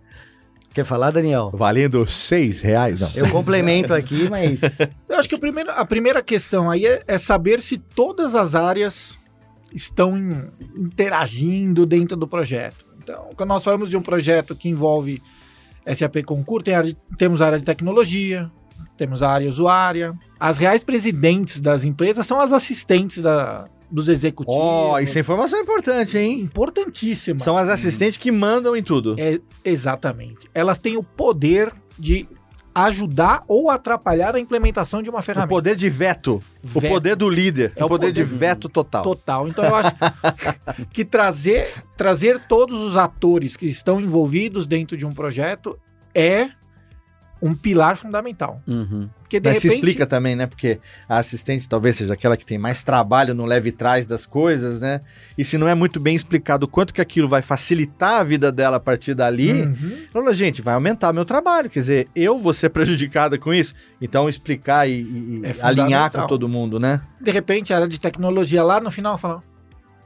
[0.73, 1.51] Quer falar, Daniel?
[1.53, 3.01] Valendo 6 reais?
[3.01, 3.10] Não.
[3.15, 4.60] Eu complemento aqui, mas
[5.10, 8.53] Eu acho que o primeiro- a primeira questão aí é, é saber se todas as
[8.53, 9.17] áreas
[9.73, 12.86] estão in- interagindo dentro do projeto.
[13.01, 15.21] Então, quando nós falamos de um projeto que envolve
[15.95, 18.51] SAP Concur, tem área temos a área de tecnologia,
[18.97, 20.13] temos a área usuária.
[20.39, 24.60] As reais presidentes das empresas são as assistentes da- dos executivos.
[24.60, 26.39] Ó, isso é informação importante, hein?
[26.41, 27.39] importantíssima.
[27.39, 29.15] São as assistentes que mandam em tudo.
[29.17, 30.47] É, exatamente.
[30.54, 32.28] Elas têm o poder de
[32.76, 35.50] ajudar ou atrapalhar a implementação de uma O ferramenta.
[35.50, 36.36] poder de veto.
[36.63, 36.91] O Veto.
[36.91, 37.71] poder do líder.
[37.76, 39.02] É o o poder, poder de veto total.
[39.02, 39.47] total.
[39.47, 39.91] Então eu acho
[40.93, 45.76] que trazer, trazer todos os atores que estão envolvidos dentro de um projeto
[46.13, 46.50] é
[47.41, 48.62] um pilar fundamental.
[48.67, 49.10] Uhum.
[49.21, 50.47] Porque Mas se repente explica também, né?
[50.47, 54.80] Porque a assistente talvez seja aquela que tem mais trabalho no leve trás das coisas,
[54.80, 55.02] né?
[55.38, 58.52] E se não é muito bem explicado o quanto que aquilo vai facilitar a vida
[58.52, 59.97] dela a partir dali, Uhum.
[60.13, 61.69] fala, gente, vai aumentar meu trabalho.
[61.69, 62.69] Quer dizer, eu vou ser
[63.10, 63.76] prejudicada com isso.
[64.02, 67.02] Então, explicar e, e- É alinhar com todo mundo, né?
[67.21, 69.43] de repente a área de tecnologia lá no final fala: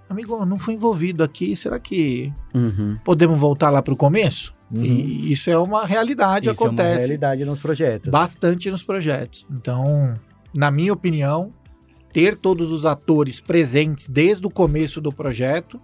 [0.10, 2.98] "Amigo, eu não fui envolvido aqui, será que Uhum.
[3.06, 4.84] podemos voltar lá para o começo?" Uhum.
[4.84, 7.00] E isso é uma realidade, isso é uma acontece.
[7.00, 8.10] realidade nos projetos.
[8.10, 9.46] bastante nos projetos.
[9.52, 10.14] Então,
[10.54, 11.54] na minha opinião,
[12.14, 15.80] ter todos os atores presentes desde o começo do projeto,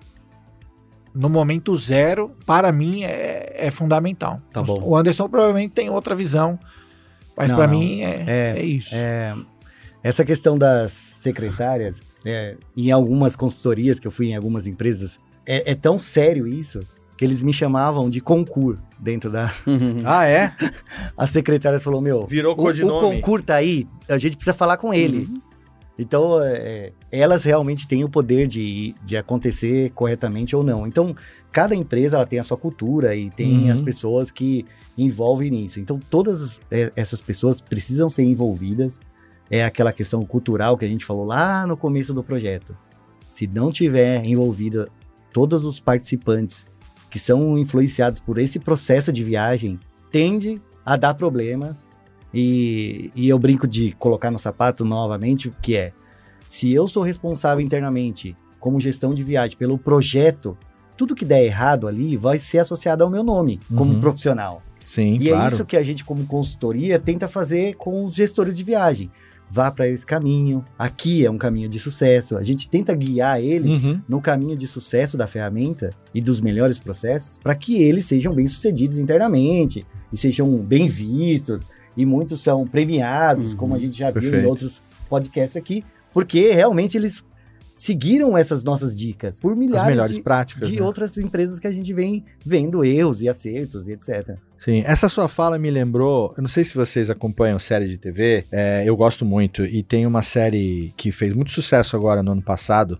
[1.14, 4.42] no momento zero, para mim é, é fundamental.
[4.54, 4.82] Tá bom.
[4.82, 6.60] O Anderson provavelmente tem outra visão,
[7.36, 8.92] mas para mim é, É, é isso.
[8.94, 9.36] É,
[10.04, 15.72] essa questão das secretárias, é, em algumas consultorias que eu fui em algumas empresas, é,
[15.72, 16.80] é tão sério isso
[17.26, 19.54] eles me chamavam de concur dentro da.
[19.66, 20.00] Uhum.
[20.04, 20.54] Ah, é?
[21.18, 24.94] As secretárias falou meu, Virou o, o concur tá aí, a gente precisa falar com
[24.94, 25.28] ele.
[26.00, 30.86] Então, é, elas realmente têm o poder de, de acontecer corretamente ou não.
[30.86, 31.16] Então,
[31.52, 33.72] cada empresa ela tem a sua cultura e tem Uhum.
[33.72, 34.64] as pessoas que
[34.96, 35.80] envolvem nisso.
[35.80, 39.00] Então, todas é, essas pessoas precisam ser envolvidas.
[39.50, 42.78] É aquela questão cultural que a gente falou lá no começo do projeto.
[43.32, 44.88] Se não tiver envolvida
[45.34, 46.66] todos os participantes
[47.10, 49.80] que são influenciados por esse processo de viagem,
[50.12, 51.86] tende a dar problemas
[52.34, 55.94] e, e eu brinco de colocar no sapato novamente, que é,
[56.50, 60.58] se eu sou responsável internamente, como gestão de viagem, pelo projeto,
[60.96, 64.00] tudo que der errado ali vai ser associado ao meu nome, como Uhum.
[64.00, 64.62] profissional.
[64.84, 65.44] Sim, e claro.
[65.46, 69.12] é isso que a gente, como consultoria, tenta fazer com os gestores de viagem.
[69.50, 73.82] Vá para esse caminho, aqui é um caminho de sucesso, a gente tenta guiar eles
[73.84, 74.02] Uhum.
[74.08, 78.48] no caminho de sucesso da ferramenta e dos melhores processos para que eles sejam bem
[78.48, 81.62] sucedidos internamente e sejam bem vistos
[81.96, 84.44] e muitos são premiados, Uhum, como a gente já viu perfeito.
[84.44, 85.84] em outros podcasts aqui,
[86.14, 87.24] porque realmente eles
[87.74, 90.68] seguiram essas nossas dicas por milhares de, práticas.
[90.68, 90.82] de né?
[90.82, 94.36] outras empresas que a gente vem vendo erros e acertos e etc.
[94.58, 96.34] Sim, essa sua fala me lembrou.
[96.36, 99.64] Eu não sei se vocês acompanham série de TV, é, eu gosto muito.
[99.66, 103.00] E tem uma série que fez muito sucesso agora no ano passado,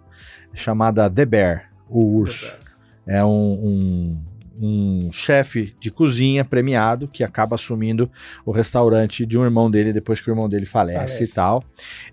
[0.54, 2.56] chamada The Bear, o urso.
[3.06, 4.22] É um, um,
[4.60, 8.10] um chefe de cozinha premiado que acaba assumindo
[8.46, 11.24] o restaurante de um irmão dele depois que o irmão dele falece, Falece.
[11.24, 11.64] e tal.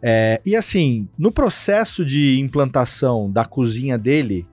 [0.02, 4.46] É, e assim, no processo de implantação da cozinha dele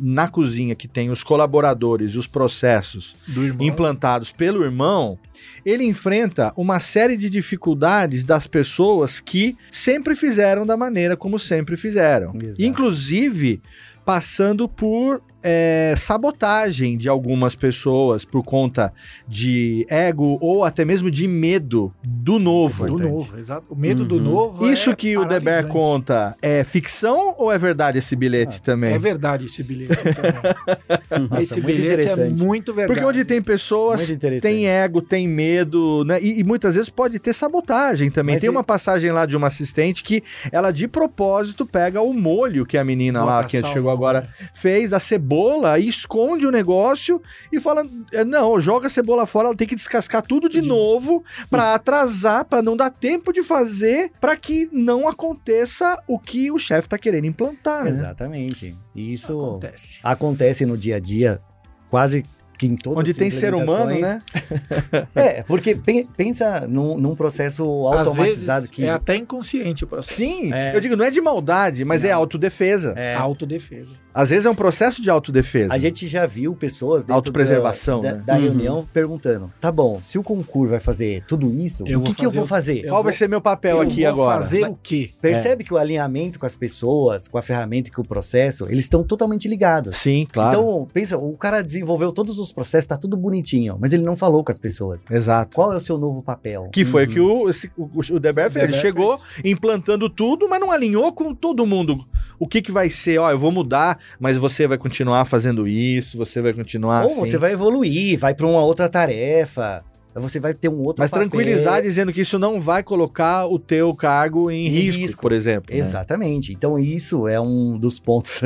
[0.00, 3.14] na cozinha que tem os colaboradores e os processos
[3.60, 5.18] implantados pelo irmão,
[5.64, 11.76] ele enfrenta uma série de dificuldades das pessoas que sempre fizeram da maneira como sempre
[11.76, 12.32] fizeram.
[12.34, 12.62] Exato.
[12.62, 13.60] Inclusive
[14.04, 18.92] passando por é, sabotagem de algumas pessoas por conta
[19.26, 22.86] de ego ou até mesmo de medo do novo.
[22.86, 23.66] Do novo, exato.
[23.70, 24.22] O medo do Uhum.
[24.22, 24.66] novo.
[24.66, 28.94] Isso é que o Deber conta é ficção ou é verdade esse bilhete também?
[28.94, 31.28] É verdade esse bilhete também.
[31.28, 32.42] Nossa, esse muito bilhete é interessante.
[32.42, 33.00] muito verdade.
[33.00, 34.12] Porque onde tem pessoas,
[34.42, 36.18] tem ego, tem medo, né?
[36.20, 38.34] E, e muitas vezes pode ter sabotagem também.
[38.34, 42.12] Mas tem e- uma passagem lá de uma assistente que ela de propósito pega o
[42.12, 45.29] molho que a menina lá, Coloca que chegou agora, fez da cebola
[45.78, 47.20] e esconde o negócio
[47.52, 51.24] e fala: "É, não, joga a cebola fora, ela tem que descascar tudo de novo
[51.48, 56.58] pra atrasar, pra não dar tempo de fazer, pra que não aconteça o que o
[56.58, 57.90] chefe tá querendo implantar, né?
[57.90, 58.76] Exatamente.
[58.94, 59.98] Isso Acontece.
[60.02, 61.40] acontece no dia a dia,
[61.88, 62.24] quase
[62.60, 64.20] que em todas Onde tem ser humano, né?
[65.14, 68.84] É, porque pen- pensa num, num processo automatizado Às vezes, que.
[68.84, 70.16] É até inconsciente o processo.
[70.16, 70.76] Sim, É.
[70.76, 72.18] eu digo, não é de maldade, mas é Não.
[72.18, 72.92] autodefesa.
[72.96, 73.88] É, Autodefesa.
[74.12, 75.72] Às vezes é um processo de autodefesa.
[75.72, 78.22] a gente já viu pessoas dentro Autopreservação, da, né?
[78.26, 78.40] da Uhum.
[78.40, 82.14] reunião perguntando: tá bom, se o concurso vai fazer tudo isso, Eu o que, vou
[82.16, 82.86] que eu vou fazer?
[82.88, 84.38] Qual vai ser meu papel Eu aqui vou agora?
[84.38, 85.10] fazer Mas- o quê?
[85.22, 88.80] Percebe que o alinhamento com as pessoas, com a ferramenta e com o processo, eles
[88.84, 89.96] estão totalmente ligados.
[89.96, 90.58] Sim, claro.
[90.60, 94.42] Então, pensa, o cara desenvolveu todos os processos, tá tudo bonitinho, mas ele não falou
[94.44, 95.04] com as pessoas.
[95.10, 95.54] Exato.
[95.54, 96.68] Qual é o seu novo papel?
[96.72, 97.10] Que foi Uhum.
[97.12, 98.64] que o, esse- o, o Deber fez.
[98.64, 102.04] Ele chegou implantando tudo, mas não alinhou com todo mundo.
[102.38, 103.18] O que que vai ser?
[103.18, 107.20] Ó, eu vou mudar, mas você vai continuar fazendo isso, você vai continuar Ou assim.
[107.20, 109.84] você vai evoluir, vai para uma outra tarefa,
[110.14, 111.28] você vai ter um outro Mas papel.
[111.28, 115.22] tranquilizar dizendo que isso não vai colocar o teu cargo em, Em risco, risco.
[115.22, 115.72] por exemplo.
[115.74, 115.80] né?
[115.80, 116.52] Exatamente.
[116.52, 118.40] Então isso é um dos pontos.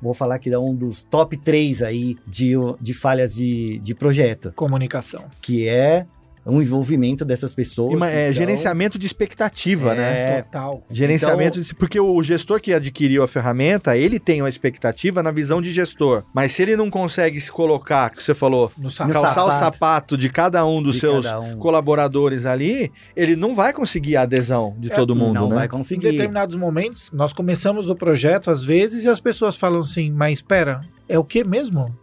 [0.00, 4.52] Vou falar que é um dos top 3 aí de, de falhas de, de projeto,
[4.54, 5.24] Comunicação.
[5.42, 6.06] que é
[6.48, 8.00] um envolvimento dessas pessoas.
[8.02, 10.38] É, estão- gerenciamento de expectativa, né?
[10.38, 10.82] É, Total.
[10.90, 15.60] Gerenciamento, de- porque o gestor que adquiriu a ferramenta, ele tem uma expectativa na visão
[15.60, 16.24] de gestor.
[16.32, 19.12] Mas se ele não consegue se colocar, que você falou, No No sapato.
[19.12, 20.16] calçar o sapato.
[20.16, 21.58] de cada um dos de seus um.
[21.58, 25.54] colaboradores ali, ele não vai conseguir a adesão de É, todo mundo, não né?
[25.56, 26.10] vai Em conseguir.
[26.12, 30.80] determinados momentos, nós começamos o projeto às vezes e as pessoas falam assim, mas espera,
[31.08, 31.94] é o que mesmo?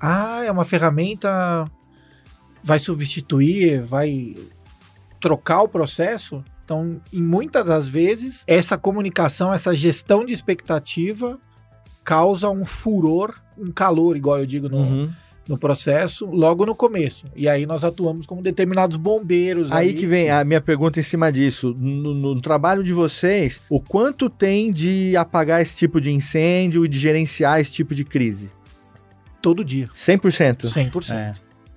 [0.00, 1.64] Ah, é uma ferramenta,
[2.62, 4.34] vai substituir, vai
[5.20, 6.44] trocar o processo?
[6.64, 11.38] Então, em muitas das vezes, essa comunicação, essa gestão de expectativa
[12.04, 15.10] causa um furor, um calor, igual eu digo no, Uhum.
[15.46, 17.26] no processo, logo no começo.
[17.36, 19.70] E aí nós atuamos como determinados bombeiros.
[19.70, 19.98] Aí ali.
[19.98, 21.74] que vem a minha pergunta em cima disso.
[21.78, 26.88] No, no trabalho de vocês, o quanto tem de apagar esse tipo de incêndio e
[26.88, 28.50] de gerenciar esse tipo de crise?
[29.42, 29.88] todo dia.
[29.92, 30.68] 100%.
[30.72, 31.10] 100%.
[31.12, 31.32] É.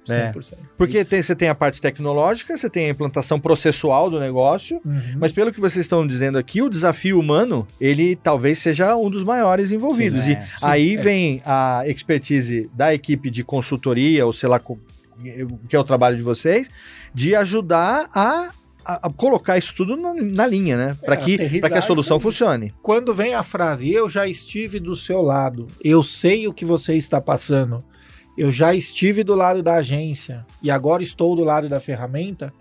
[0.07, 0.31] É.
[0.31, 0.55] 100%.
[0.77, 5.01] Porque tem- você tem a parte tecnológica, você tem a implantação processual do negócio, Uhum.
[5.19, 9.23] Mas pelo que vocês estão dizendo aqui, o desafio humano, ele talvez seja um dos
[9.23, 10.23] maiores envolvidos.
[10.23, 10.41] Sim, e é.
[10.41, 11.01] Sim, aí é.
[11.01, 16.23] vem a expertise da equipe de consultoria, ou sei lá, que é o trabalho de
[16.23, 16.69] vocês,
[17.13, 18.49] de ajudar a,
[18.85, 20.97] a- a colocar isso tudo na, na linha, né?
[21.03, 22.23] Para que, aterrissar pra que a solução aí.
[22.23, 22.73] funcione.
[22.83, 26.93] Quando vem a frase, eu já estive do seu lado, eu sei o que você
[26.95, 27.83] está passando,
[28.37, 32.53] eu já estive do lado da agência e agora estou do lado da ferramenta,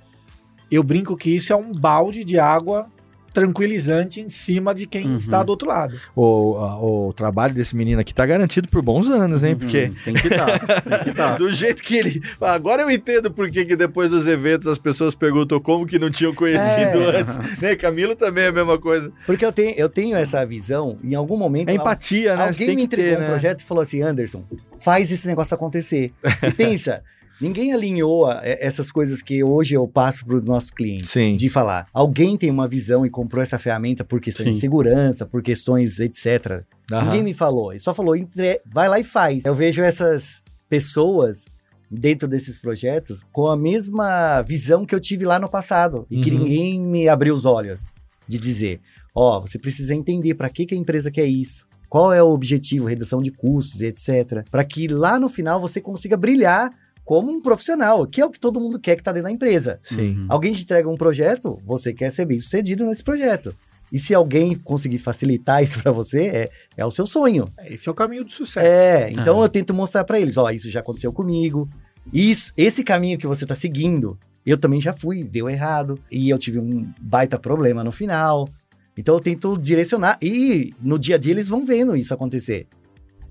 [0.71, 2.89] eu brinco que isso é um balde de água
[3.35, 5.17] tranquilizante em cima de quem Uhum.
[5.19, 5.97] está do outro lado.
[6.17, 9.57] O, a- o trabalho desse menino aqui tá garantido por bons anos, hein?
[9.57, 9.85] Porque.
[9.87, 10.59] Uhum, Tem que estar.
[10.83, 11.35] tem que tá.
[11.37, 12.23] Do jeito que ele.
[12.41, 16.11] Agora eu entendo por que que depois dos eventos as pessoas perguntam como que não
[16.11, 17.21] tinham conhecido É.
[17.21, 17.35] antes.
[17.61, 17.75] Né?
[17.77, 19.13] Camilo também é a mesma coisa.
[19.27, 21.69] Porque eu tenho, eu tenho essa visão, em algum momento.
[21.69, 22.47] É empatia, né?
[22.49, 23.27] Alguém tem me entregou ter, um né?
[23.29, 24.45] projeto e falou assim: Anderson,
[24.81, 26.13] faz esse negócio acontecer.
[26.43, 27.03] E pensa,
[27.45, 31.11] ninguém alinhou é- essas coisas que hoje eu passo para os nossos clientes.
[31.11, 31.37] Sim.
[31.37, 34.61] De falar, alguém tem uma visão e comprou essa ferramenta por questões de Sim.
[34.61, 36.65] segurança, por questões etc.
[36.91, 37.05] Aham.
[37.07, 38.61] Ninguém me falou, ele só falou, entre...
[38.73, 39.45] vai lá e faz.
[39.45, 41.45] Eu vejo essas pessoas
[41.91, 46.31] dentro desses projetos com a mesma visão que eu tive lá no passado e que
[46.31, 46.39] Uhum.
[46.39, 47.85] ninguém me abriu os olhos
[48.27, 48.81] de dizer,
[49.15, 51.67] ó, você precisa entender para que, que a empresa quer isso.
[51.89, 54.45] Qual é o objetivo, redução de custos, etc.
[54.51, 56.71] Para que lá no final você consiga brilhar
[57.05, 59.79] como um profissional, que é o que todo mundo quer que está dentro da empresa.
[59.85, 60.17] Sim.
[60.21, 60.27] Uhum.
[60.29, 63.55] Alguém te entrega um projeto, você quer ser bem sucedido nesse projeto.
[63.93, 67.49] E se alguém conseguir facilitar isso para você, é, é o seu sonho.
[67.67, 68.67] Esse é o caminho do sucesso.
[68.67, 69.45] É, então É.
[69.45, 71.69] eu tento mostrar para eles, ó, isso já aconteceu comigo.
[72.13, 76.39] Isso, esse caminho que você tá seguindo, eu também já fui, deu errado e eu
[76.39, 78.49] tive um baita problema no final.
[78.97, 82.67] Então eu tento direcionar e no dia a dia eles vão vendo isso acontecer.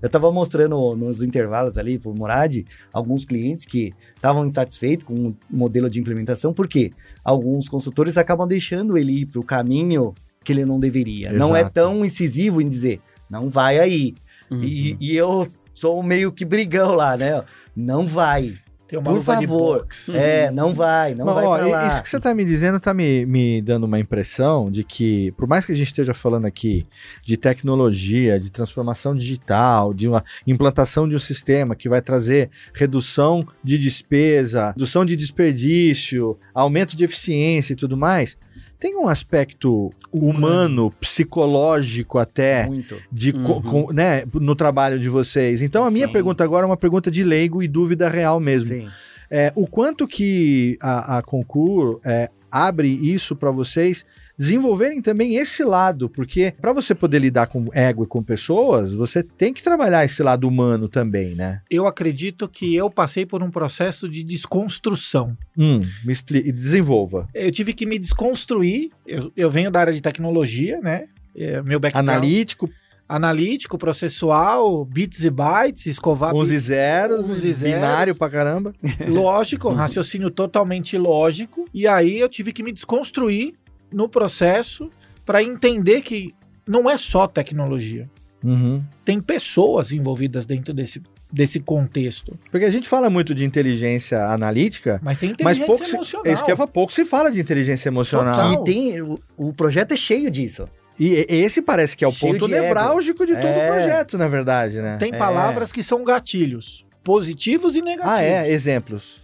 [0.04, 5.36] Eu tava mostrando nos intervalos ali pro Murad alguns clientes que estavam insatisfeitos com o
[5.48, 6.90] modelo de implementação, porque
[7.24, 11.32] alguns consultores acabam deixando ele ir pro caminho que ele não deveria.
[11.32, 11.72] Não é Exato.
[11.72, 13.00] tão incisivo em dizer,
[13.30, 14.14] não vai aí.
[14.50, 14.62] Uhum.
[14.62, 17.42] E, e eu sou meio que brigão lá, né?
[17.74, 18.58] Não vai.
[18.94, 19.78] Tem uma Por luva de favor.
[19.80, 20.16] boxe.
[20.16, 21.88] É, não vai, não Mas, vai ó, pra lá.
[21.88, 25.48] Isso que você tá me dizendo tá me, me dando uma impressão de que, por
[25.48, 26.86] mais que a gente esteja falando aqui
[27.24, 33.44] de tecnologia, de transformação digital, de uma implantação de um sistema que vai trazer redução
[33.64, 38.36] de despesa, redução de desperdício, aumento de eficiência e tudo mais,
[38.78, 42.96] tem um aspecto humano, psicológico até, Muito.
[43.10, 43.62] de Uhum.
[43.62, 45.62] com- né, no trabalho de vocês.
[45.62, 46.12] Então a minha Sim.
[46.12, 48.74] pergunta agora é uma pergunta de leigo e dúvida real mesmo.
[48.76, 48.88] Sim.
[49.30, 54.04] É, o quanto que a, a Concur é, abre isso para vocês
[54.36, 59.22] desenvolverem também esse lado, porque para você poder lidar com ego e com pessoas, você
[59.22, 61.60] tem que trabalhar esse lado humano também, né?
[61.70, 65.36] Eu acredito que eu passei por um processo de desconstrução.
[65.56, 67.28] Hum, me explique, desenvolva.
[67.34, 68.90] Eu tive que me desconstruir.
[69.06, 71.06] Eu, eu venho da área de tecnologia, né?
[71.36, 72.70] É, meu background Analítico,
[73.08, 77.74] analítico, processual, bits e bytes, escovar uns e bits, zeros, uns e zeros.
[77.74, 78.72] binário pra caramba.
[79.06, 81.66] lógico, raciocínio totalmente lógico.
[81.72, 83.54] E aí eu tive que me desconstruir
[83.94, 84.90] no processo
[85.24, 86.34] para entender que
[86.68, 88.08] não é só tecnologia.
[88.42, 88.82] Uhum.
[89.04, 91.00] Tem pessoas envolvidas dentro desse,
[91.32, 92.38] desse contexto.
[92.50, 96.26] Porque a gente fala muito de inteligência analítica, Mas tem mas inteligência pouco se, emocional.
[96.26, 98.34] é isso que eu pouco se fala de inteligência emocional.
[98.34, 98.62] Total.
[98.62, 100.68] E tem, o, o projeto é cheio disso.
[101.00, 102.62] E e- esse parece que é o Cheio ponto de ego.
[102.64, 103.70] nevrálgico de todo É.
[103.70, 104.96] o projeto, na verdade, né?
[104.98, 105.16] Tem É.
[105.16, 108.18] palavras que são gatilhos, positivos e negativos.
[108.18, 108.50] Ah, é?
[108.50, 109.23] Exemplos.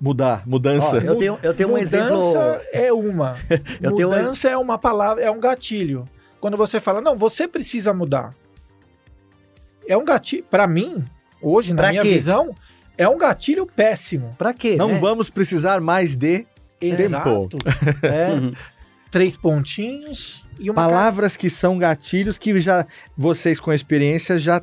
[0.00, 0.96] Mudar, mudança.
[0.96, 2.34] Ó, eu tenho, eu tenho um Mudança exemplo.
[2.72, 3.36] é uma.
[3.80, 6.04] Eu tenho um- Mudança é uma palavra, é um gatilho.
[6.40, 8.34] Quando você fala, não, você precisa mudar.
[9.88, 10.44] É um gatilho.
[10.50, 11.02] Pra mim,
[11.40, 12.08] hoje, na Pra minha quê?
[12.14, 12.54] visão,
[12.98, 14.34] é um gatilho péssimo.
[14.36, 14.76] Pra quê?
[14.76, 14.98] Não né?
[14.98, 16.44] vamos precisar mais de
[16.80, 17.56] Exato.
[18.02, 18.52] É, Uhum.
[19.10, 22.84] Três pontinhos e uma palavras que são gatilhos que já
[23.16, 24.60] vocês com experiência já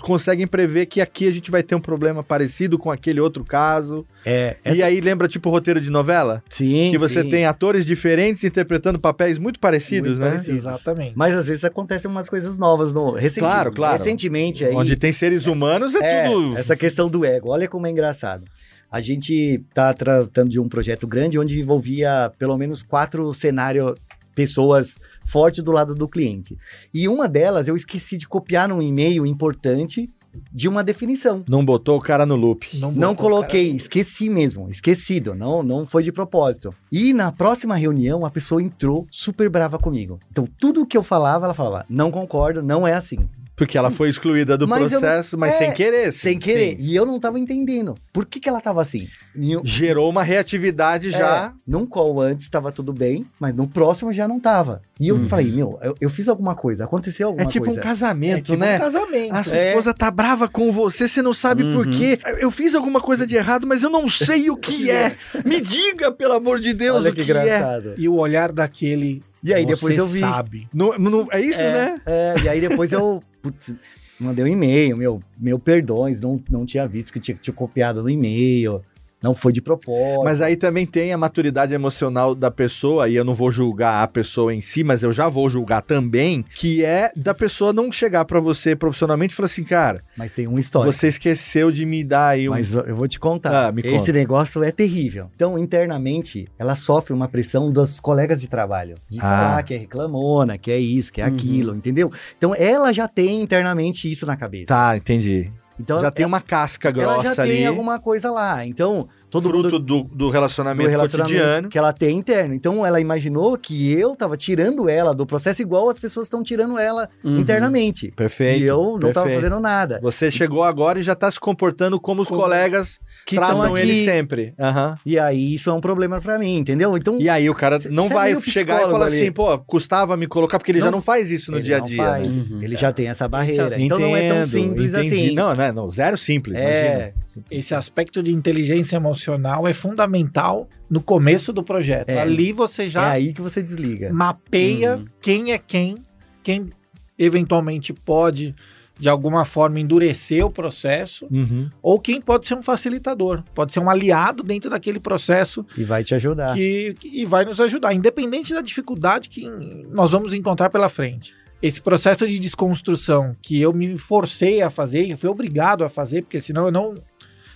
[0.00, 4.06] conseguem prever que aqui a gente vai ter um problema parecido com aquele outro caso.
[4.24, 6.42] é, E aí lembra tipo roteiro de novela?
[6.48, 7.28] sim, que você sim.
[7.30, 10.28] tem atores diferentes interpretando papéis muito parecidos, Muito né?
[10.30, 10.58] parecidos.
[10.60, 11.12] Exatamente.
[11.16, 13.52] Mas às vezes acontecem umas coisas novas no recentemente.
[13.54, 13.98] Claro, claro.
[13.98, 14.74] Recentemente aí.
[14.74, 16.56] Onde tem seres humanos é, É, tudo.
[16.56, 17.48] essa questão do ego.
[17.50, 18.44] Olha como é engraçado.
[18.90, 23.94] A gente tá tratando de um projeto grande onde envolvia pelo menos quatro cenários,
[24.36, 26.56] pessoas fortes do lado do cliente.
[26.92, 30.10] E uma delas eu esqueci de copiar num e-mail importante
[30.52, 31.44] de uma definição.
[31.48, 32.76] Não botou o cara no loop.
[32.78, 33.76] Não botou, coloquei, cara.
[33.76, 36.74] esqueci mesmo, esquecido, não, não foi de propósito.
[36.90, 40.18] E na próxima reunião a pessoa entrou super brava comigo.
[40.30, 43.28] Então tudo que eu falava, ela falava: "Não concordo, não é assim".
[43.56, 46.12] Porque ela foi excluída do Mas eu não- processo, mas é, sem querer.
[46.12, 46.76] Sem sim, querer.
[46.76, 46.82] sim.
[46.82, 47.94] E eu não tava entendendo.
[48.12, 49.08] Por que que ela tava assim?
[49.36, 51.52] Eu- Gerou uma reatividade já.
[51.56, 54.82] É, num call antes tava tudo bem, mas no próximo já não tava.
[54.98, 55.28] E eu Hum.
[55.28, 57.78] falei, meu, eu, eu fiz alguma coisa, aconteceu É, alguma tipo coisa.
[57.78, 58.76] um É casamento, tipo né?
[58.76, 59.32] um casamento.
[59.34, 59.68] A sua É.
[59.68, 61.92] esposa tá brava com você, você não sabe por Uhum.
[61.92, 62.18] quê.
[62.40, 65.16] Eu fiz alguma coisa de errado, mas eu não sei o que é.
[65.44, 67.40] Me diga, pelo amor de Deus, Olha o que que, é.
[67.40, 67.94] engraçado.
[67.96, 69.22] E o olhar daquele.
[69.44, 70.20] E aí depois você eu vi.
[70.20, 70.68] sabe.
[70.72, 72.00] Não, não- é isso, é, né?
[72.06, 73.74] é, e aí depois eu putz,
[74.18, 78.08] mandei um e-mail, meu, meu perdões, não, não tinha visto que tinha, tinha copiado no
[78.08, 78.80] e-mail,
[79.24, 80.22] não foi de propósito.
[80.22, 84.06] Mas aí também tem a maturidade emocional da pessoa, e eu não vou julgar a
[84.06, 88.24] pessoa em si, mas eu já vou julgar também, que é da pessoa não chegar
[88.26, 90.92] pra você profissionalmente e falar assim, cara, Mas tem uma história.
[90.92, 92.52] você esqueceu de me dar aí um...
[92.52, 93.68] Mas eu vou te contar.
[93.68, 94.12] Ah, me Esse conta.
[94.12, 95.30] negócio é terrível.
[95.34, 98.96] Então, internamente, ela sofre uma pressão dos colegas de trabalho.
[99.08, 99.22] De Ah.
[99.22, 101.32] falar que é reclamona, que é isso, que é Uhum.
[101.34, 102.12] aquilo, entendeu?
[102.36, 104.66] Então, ela já tem internamente isso na cabeça.
[104.66, 105.50] Tá, entendi.
[105.78, 108.64] Então, já tem ela, uma casca ela grossa já ali, tem alguma coisa lá.
[108.64, 109.08] Então,
[109.40, 111.68] todo fruto mundo do, do do relacionamento, relacionamento cotidiano.
[111.68, 112.54] que ela tem interno.
[112.54, 116.78] Então, ela imaginou que eu tava tirando ela do processo igual as pessoas estão tirando
[116.78, 117.38] ela Uhum.
[117.38, 118.10] internamente.
[118.16, 118.62] Perfeito.
[118.62, 119.34] e eu não tava perfeito.
[119.42, 119.98] fazendo nada.
[120.02, 124.04] Você chegou agora e já tá se comportando como os Como- colegas Que tratam ele
[124.04, 124.54] sempre.
[124.58, 124.94] Aham.
[125.04, 126.96] E aí, isso é um problema pra mim, entendeu?
[126.96, 129.16] Então, E aí o cara Cê- não cê é vai chegar e falar ali.
[129.16, 131.78] assim, pô, custava me colocar, porque ele já Não- não faz isso no dia a
[131.80, 131.96] não dia.
[131.96, 132.34] faz.
[132.34, 132.44] né?
[132.50, 132.58] Uhum.
[132.62, 133.66] Ele já tem essa barreira.
[133.68, 135.14] Esse então não é tão simples entendi.
[135.14, 135.34] assim.
[135.34, 137.14] Não, não, é, não, zero simples, É, imagina.
[137.50, 142.08] Esse aspecto de inteligência emocional é fundamental no começo do projeto.
[142.10, 142.20] É.
[142.20, 144.12] Ali você é já aí que você desliga.
[144.12, 145.04] mapeia Uhum.
[145.20, 145.96] quem é quem,
[146.42, 146.70] quem
[147.18, 148.54] eventualmente pode,
[148.98, 151.68] de alguma forma, endurecer o processo, Uhum.
[151.82, 156.04] ou quem pode ser um facilitador, pode ser um aliado dentro daquele processo E vai
[156.04, 156.54] te ajudar.
[156.54, 159.48] que, que- e vai nos ajudar, independente da dificuldade que
[159.90, 161.32] nós vamos encontrar pela frente.
[161.62, 166.20] esse processo de desconstrução que eu me forcei a fazer, eu fui obrigado a fazer,
[166.20, 166.94] porque senão eu não,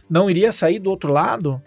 [0.09, 1.61] não iria sair do outro lado,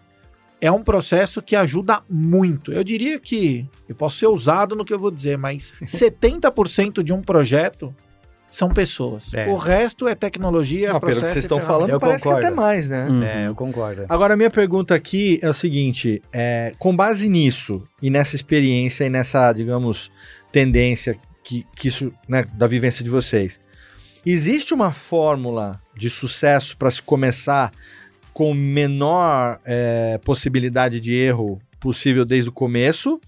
[0.59, 2.71] é um processo que ajuda muito.
[2.71, 7.11] Eu diria que, eu posso ser ousado no que eu vou dizer, mas 70% de
[7.11, 7.93] um projeto
[8.47, 9.33] são pessoas.
[9.33, 9.47] É.
[9.47, 12.41] O resto é tecnologia, Não, pelo que processo vocês estão falando, Eu parece concordo.
[12.41, 13.07] que até mais, né?
[13.07, 13.23] Uhum.
[13.23, 14.05] É, eu concordo.
[14.09, 19.05] Agora, a minha pergunta aqui é o seguinte: é, com base nisso e nessa experiência
[19.05, 20.11] e nessa, digamos,
[20.51, 23.57] tendência que, que isso, né, da vivência de vocês,
[24.25, 27.71] existe uma fórmula de sucesso para se começar
[28.33, 33.19] com menor é, possibilidade de erro possível desde o começo?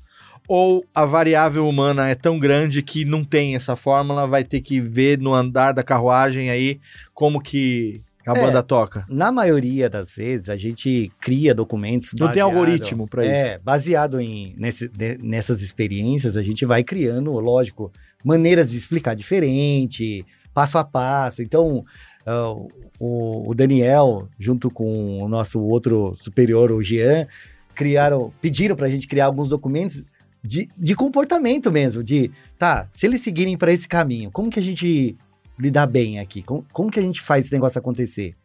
[0.48, 4.82] Ou a variável humana é tão grande que não tem essa fórmula, vai ter que
[4.82, 6.80] ver no andar da carruagem aí
[7.14, 9.06] como que a É, banda toca?
[9.10, 12.10] Na maioria das vezes, a gente cria documentos.
[12.14, 13.34] Não tem baseado- algoritmo para isso.
[13.34, 17.92] É, baseado em, nesse- de- nessas experiências, a gente vai criando, lógico,
[18.24, 21.42] maneiras de explicar diferente, passo a passo.
[21.42, 21.84] Então,
[22.26, 22.54] ah,
[23.00, 27.28] o, o Daniel, junto com o nosso outro superior, o Jean,
[27.76, 30.06] criaram, pediram para a gente criar alguns documentos
[30.44, 34.64] de, de comportamento mesmo, de, tá, se eles seguirem para esse caminho, como que a
[34.64, 35.16] gente
[35.58, 36.42] lidar bem aqui?
[36.42, 38.36] Como, como que a gente faz esse negócio acontecer?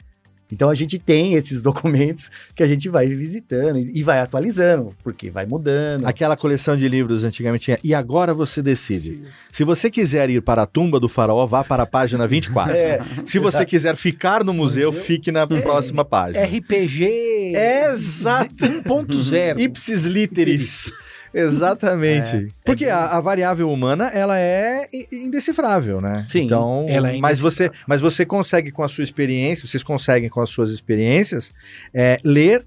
[0.50, 5.30] Então a gente tem esses documentos que a gente vai visitando e vai atualizando, porque
[5.30, 6.06] vai mudando.
[6.06, 7.78] Aquela coleção de livros antigamente tinha.
[7.82, 9.22] E agora você decide.
[9.50, 12.74] Se você quiser ir para a tumba do faraó, vá para a página 24.
[12.74, 15.04] É, Se você quiser ficar no museu, Museu?
[15.04, 16.44] fique na próxima página.
[16.44, 18.54] RPG Exato.
[18.64, 19.60] 1.0.
[19.60, 20.92] Ipsis literis.
[21.32, 22.52] Exatamente.
[22.64, 26.26] Porque a, a variável humana, ela é indecifrável, né?
[26.28, 30.28] Sim, Então, ela é mas você, mas você consegue com a sua experiência, vocês conseguem
[30.28, 31.52] com as suas experiências
[31.92, 32.64] é, ler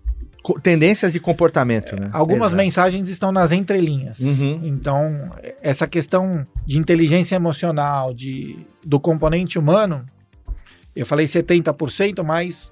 [0.64, 2.10] tendências de comportamento, né?
[2.12, 2.64] Algumas Exato.
[2.64, 4.20] mensagens estão nas entrelinhas.
[4.20, 4.62] Uhum.
[4.64, 5.30] Então,
[5.62, 10.04] essa questão de inteligência emocional, de, do componente humano,
[10.96, 12.72] eu falei 70%, mas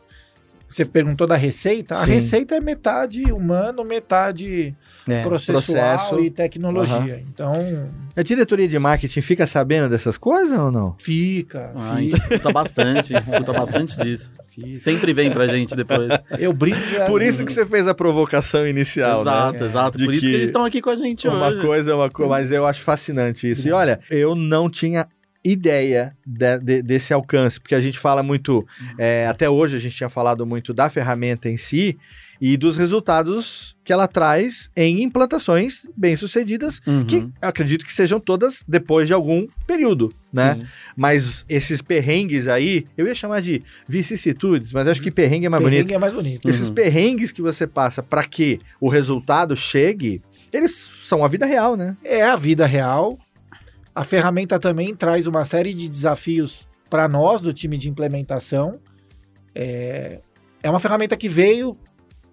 [0.67, 1.95] você perguntou da receita.
[1.95, 2.11] A Sim.
[2.11, 4.75] receita é metade humano, metade
[5.13, 5.23] é.
[5.23, 6.19] processual processo.
[6.23, 7.23] e tecnologia.
[7.27, 7.51] Então,
[8.15, 10.95] A diretoria de marketing fica sabendo dessas coisas ou não?
[10.99, 14.29] fica, Ah, a gente fica, escuta bastante, a gente escuta bastante disso.
[14.53, 14.71] fica.
[14.71, 16.09] Sempre vem pra gente depois.
[16.37, 16.77] Eu brinco.
[16.97, 19.31] é- Por isso que você fez a provocação inicial, né?
[19.31, 19.97] exato, exato.
[19.97, 21.61] De Por isso que que eles estão aqui com a gente Uma hoje.
[21.61, 23.67] coisa é uma coisa, mas eu acho fascinante isso.
[23.67, 25.07] E olha, eu não tinha
[25.43, 29.95] ideia de- de- desse alcance, porque a gente fala muito, é, até hoje a gente
[29.95, 31.97] tinha falado muito da ferramenta em si
[32.41, 37.05] e dos resultados que ela traz em implantações bem-sucedidas, Uhum.
[37.05, 40.55] que acredito que sejam todas depois de algum período, né?
[40.55, 40.65] Sim.
[40.95, 45.61] Mas esses perrengues aí, eu ia chamar de vicissitudes, mas acho que perrengue é mais
[45.61, 45.77] bonito.
[45.79, 46.45] Perrengue é mais bonito.
[46.45, 46.51] Uhum.
[46.51, 50.21] Esses perrengues que você passa para que o resultado chegue,
[50.53, 50.71] eles
[51.03, 51.97] são a vida real, né?
[52.03, 53.17] É a vida real.
[53.93, 58.79] A ferramenta também traz uma série de desafios para nós do time de implementação.
[59.53, 60.19] É,
[60.63, 61.75] é uma ferramenta que veio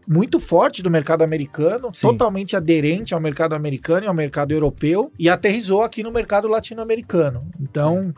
[0.06, 2.08] muito forte do mercado americano, Sim.
[2.08, 7.40] totalmente aderente ao mercado americano e ao mercado europeu, e aterrizou aqui no mercado latino-americano.
[7.60, 8.14] Então,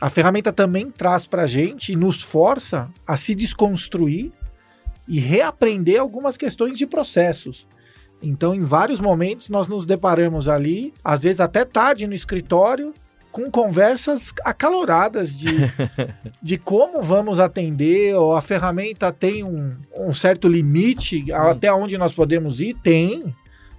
[0.00, 4.32] a ferramenta também traz para a gente e nos força a se desconstruir
[5.08, 7.66] e reaprender algumas questões de processos.
[8.22, 12.94] Então, em vários momentos, nós nos deparamos ali, às vezes até tarde no escritório,
[13.34, 15.48] com conversas acaloradas de,
[16.40, 22.12] de como vamos atender, ou a ferramenta tem um, um certo limite até onde nós
[22.12, 22.76] podemos ir?
[22.80, 23.34] Tem.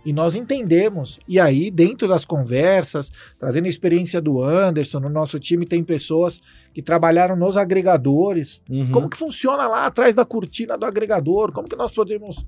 [0.05, 1.21] E nós entendemos.
[1.25, 6.41] E aí, dentro das conversas, trazendo a experiência do Anderson, no nosso time tem pessoas
[6.73, 8.61] que trabalharam nos agregadores.
[8.69, 8.91] Uhum.
[8.91, 11.53] Como que funciona lá atrás da cortina do agregador?
[11.53, 12.45] Como que nós podemos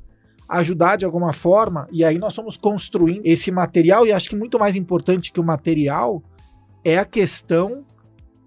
[0.49, 1.87] ajudar de alguma forma?
[1.89, 5.43] E aí nós somos construindo esse material e acho que muito mais importante que o
[5.43, 6.21] material
[6.83, 7.85] é a questão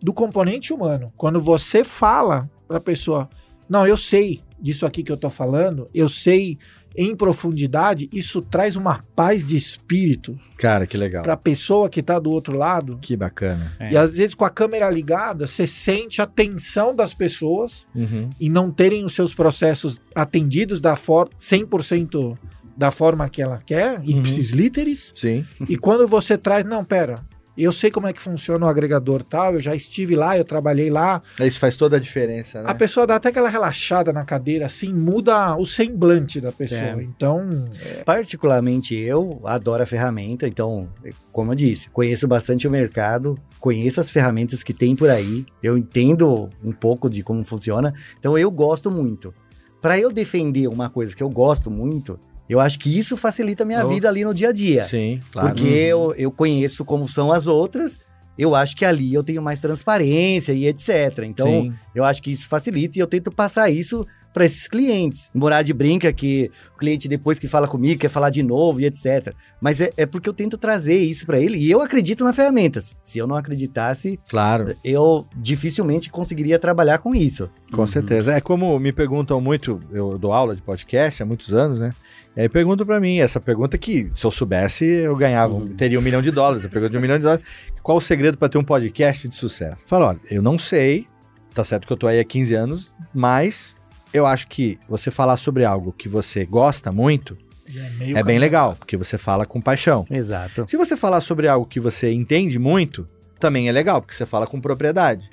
[0.03, 1.13] do componente humano.
[1.17, 3.29] Quando você fala para a pessoa,
[3.69, 6.59] não, eu sei disso aqui que eu estou falando, eu sei
[6.97, 11.23] em profundidade, isso traz uma paz de espírito Cara, que legal.
[11.23, 12.99] para a pessoa que está do outro lado.
[13.01, 13.73] Que bacana.
[13.79, 13.93] É.
[13.93, 18.31] E às vezes com a câmera ligada, você sente a tensão das pessoas Uhum.
[18.41, 22.37] e não terem os seus processos atendidos da forma 100%
[22.77, 25.45] da forma que ela quer, ipsis literis, Sim.
[25.69, 27.17] e quando você traz, não, pera,
[27.65, 30.91] eu sei como é que funciona o agregador tal, eu já estive lá, eu trabalhei
[30.91, 32.71] lá, Isso faz toda a diferença, né?
[32.71, 36.81] a pessoa dá até aquela relaxada na cadeira, assim, muda o semblante da pessoa.
[36.81, 37.03] É.
[37.03, 37.67] Então,
[38.05, 40.89] Particularmente eu adoro a ferramenta, então,
[41.33, 45.77] como eu disse, conheço bastante o mercado, conheço as ferramentas que tem por aí, eu
[45.77, 49.35] entendo um pouco de como funciona, então eu gosto muito.
[49.81, 52.19] Para eu defender uma coisa que eu gosto muito,
[52.51, 53.89] eu acho que isso facilita a minha Oh.
[53.89, 54.85] vida ali no dia a dia.
[54.85, 55.49] Sim, claro.
[55.49, 57.99] Porque eu, eu conheço como são as outras
[58.39, 61.25] eu acho que ali eu tenho mais transparência e etc.
[61.25, 61.75] Então, Sim.
[61.95, 65.29] eu acho que isso facilita e eu tento passar isso para esses clientes.
[65.35, 69.35] Morad brinca que o cliente depois que fala comigo quer falar de novo e etc.
[69.61, 72.81] Mas é, é porque eu tento trazer isso para ele e eu acredito na ferramenta.
[72.81, 77.51] Se eu não acreditasse, Claro, eu dificilmente conseguiria trabalhar com isso.
[77.71, 78.33] com certeza.
[78.33, 81.93] É como me perguntam muito, eu dou aula de podcast há muitos anos, né?
[82.37, 85.75] E aí perguntam pra mim, essa pergunta que se eu soubesse eu ganhava, Uhum.
[85.77, 86.65] teria um milhão de dólares.
[86.65, 87.45] A pergunta de um milhão de dólares.
[87.83, 89.83] Qual o segredo pra ter um podcast de sucesso?
[89.87, 91.07] Fala, olha, eu não sei,
[91.55, 93.75] tá certo que eu tô aí há 15 anos, mas
[94.15, 97.37] eu acho que você falar sobre algo que você gosta muito
[97.99, 100.05] meio é bem legal, porque você fala com paixão.
[100.11, 100.65] Exato.
[100.69, 103.09] Se você falar sobre algo que você entende muito,
[103.39, 105.31] também é legal, porque você fala com propriedade.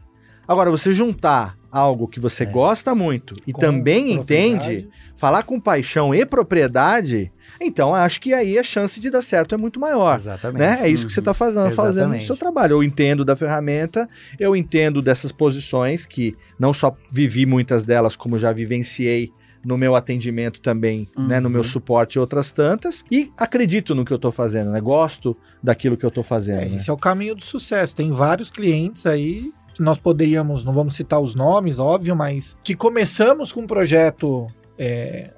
[0.47, 2.45] Agora, você juntar algo que você É.
[2.45, 4.87] gosta muito e Com também entende,
[5.17, 9.57] falar com paixão e propriedade, então acho que aí a chance de dar certo é
[9.57, 10.15] muito maior.
[10.15, 10.59] Exatamente.
[10.59, 10.79] Né?
[10.83, 12.73] É isso que você está fazendo, fazendo no seu trabalho.
[12.73, 14.07] Eu entendo da ferramenta,
[14.39, 19.33] eu entendo dessas posições, que não só vivi muitas delas, como já vivenciei
[19.65, 21.63] no meu atendimento também, né, no meu Uhum.
[21.67, 24.79] suporte e outras tantas, e acredito no que eu estou fazendo, né?
[24.79, 26.61] Gosto daquilo que eu estou fazendo.
[26.61, 26.77] É, né?
[26.77, 27.95] esse é o caminho do sucesso.
[27.95, 33.51] Tem vários clientes aí nós poderíamos, não vamos citar os nomes, óbvio, mas que começamos
[33.51, 34.47] com um projeto.
[34.77, 35.29] É,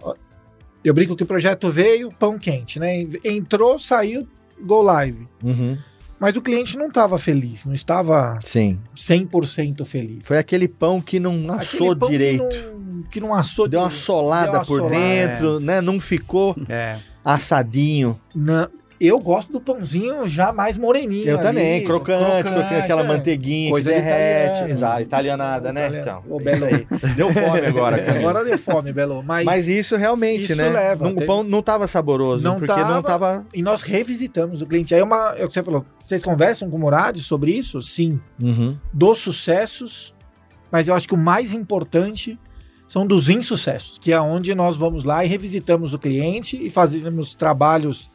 [0.83, 3.05] eu brinco que o projeto veio pão quente, né?
[3.23, 4.27] Entrou, saiu,
[4.61, 5.27] go live.
[5.43, 5.77] Uhum.
[6.19, 8.77] Mas o cliente não estava feliz, não estava Sim.
[8.95, 10.19] 100% feliz.
[10.25, 12.43] Foi aquele pão que não assou pão direito.
[12.49, 14.05] Que não, que não assou Deu uma direito.
[14.05, 14.95] solada Deu uma por solada.
[14.97, 15.79] dentro, né?
[15.79, 16.97] Não ficou É.
[17.23, 18.19] assadinho.
[18.35, 18.67] Não,
[19.07, 21.25] eu gosto do pãozinho já mais moreninho.
[21.25, 23.07] Eu ali, também, crocante, com aquela é.
[23.07, 24.47] manteiguinha Coisa que de derrete.
[24.49, 24.69] italiano.
[24.71, 25.87] Exato, italianada, né?
[25.87, 26.23] Italiano.
[26.25, 26.65] Então, Ô, Belo.
[26.65, 26.87] aí.
[27.15, 28.19] Deu fome agora, Camilo.
[28.29, 29.23] Agora deu fome, Belo.
[29.23, 30.69] Mas, Mas isso realmente, Isso né?
[30.69, 33.03] leva, Não- o teve- pão não tava saboroso, Não porque não tava.
[33.03, 33.45] tava.
[33.53, 34.93] E nós revisitamos o cliente.
[34.93, 35.85] Aí é uma, é o que você falou.
[36.05, 37.81] Vocês conversam com o Murad sobre isso?
[37.81, 38.19] Sim.
[38.41, 38.75] Uhum.
[38.91, 40.13] Dos sucessos,
[40.71, 42.37] mas eu acho que o mais importante
[42.87, 47.35] são dos insucessos, que é onde nós vamos lá e revisitamos o cliente e fazemos
[47.35, 48.09] trabalhos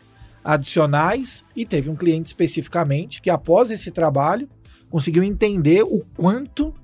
[0.44, 1.42] adicionais.
[1.56, 4.48] E teve um cliente especificamente que, após esse trabalho,
[4.90, 6.74] conseguiu entender o quanto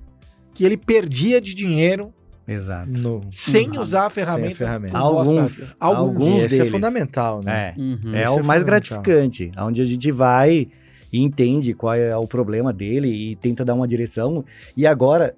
[0.53, 2.13] que ele perdia de dinheiro
[2.47, 2.91] Exato.
[2.99, 3.21] No...
[3.31, 3.79] sem Uhum.
[3.81, 4.53] usar a ferramenta.
[4.53, 4.97] A ferramenta.
[4.97, 6.71] Alguns, alguns E esse é deles.
[6.71, 7.73] fundamental, né?
[7.77, 7.79] É.
[7.79, 8.15] Uhum.
[8.15, 10.67] É o é mais gratificante, onde a gente vai
[11.13, 14.43] e entende qual é o problema dele e tenta dar uma direção.
[14.75, 15.35] E agora,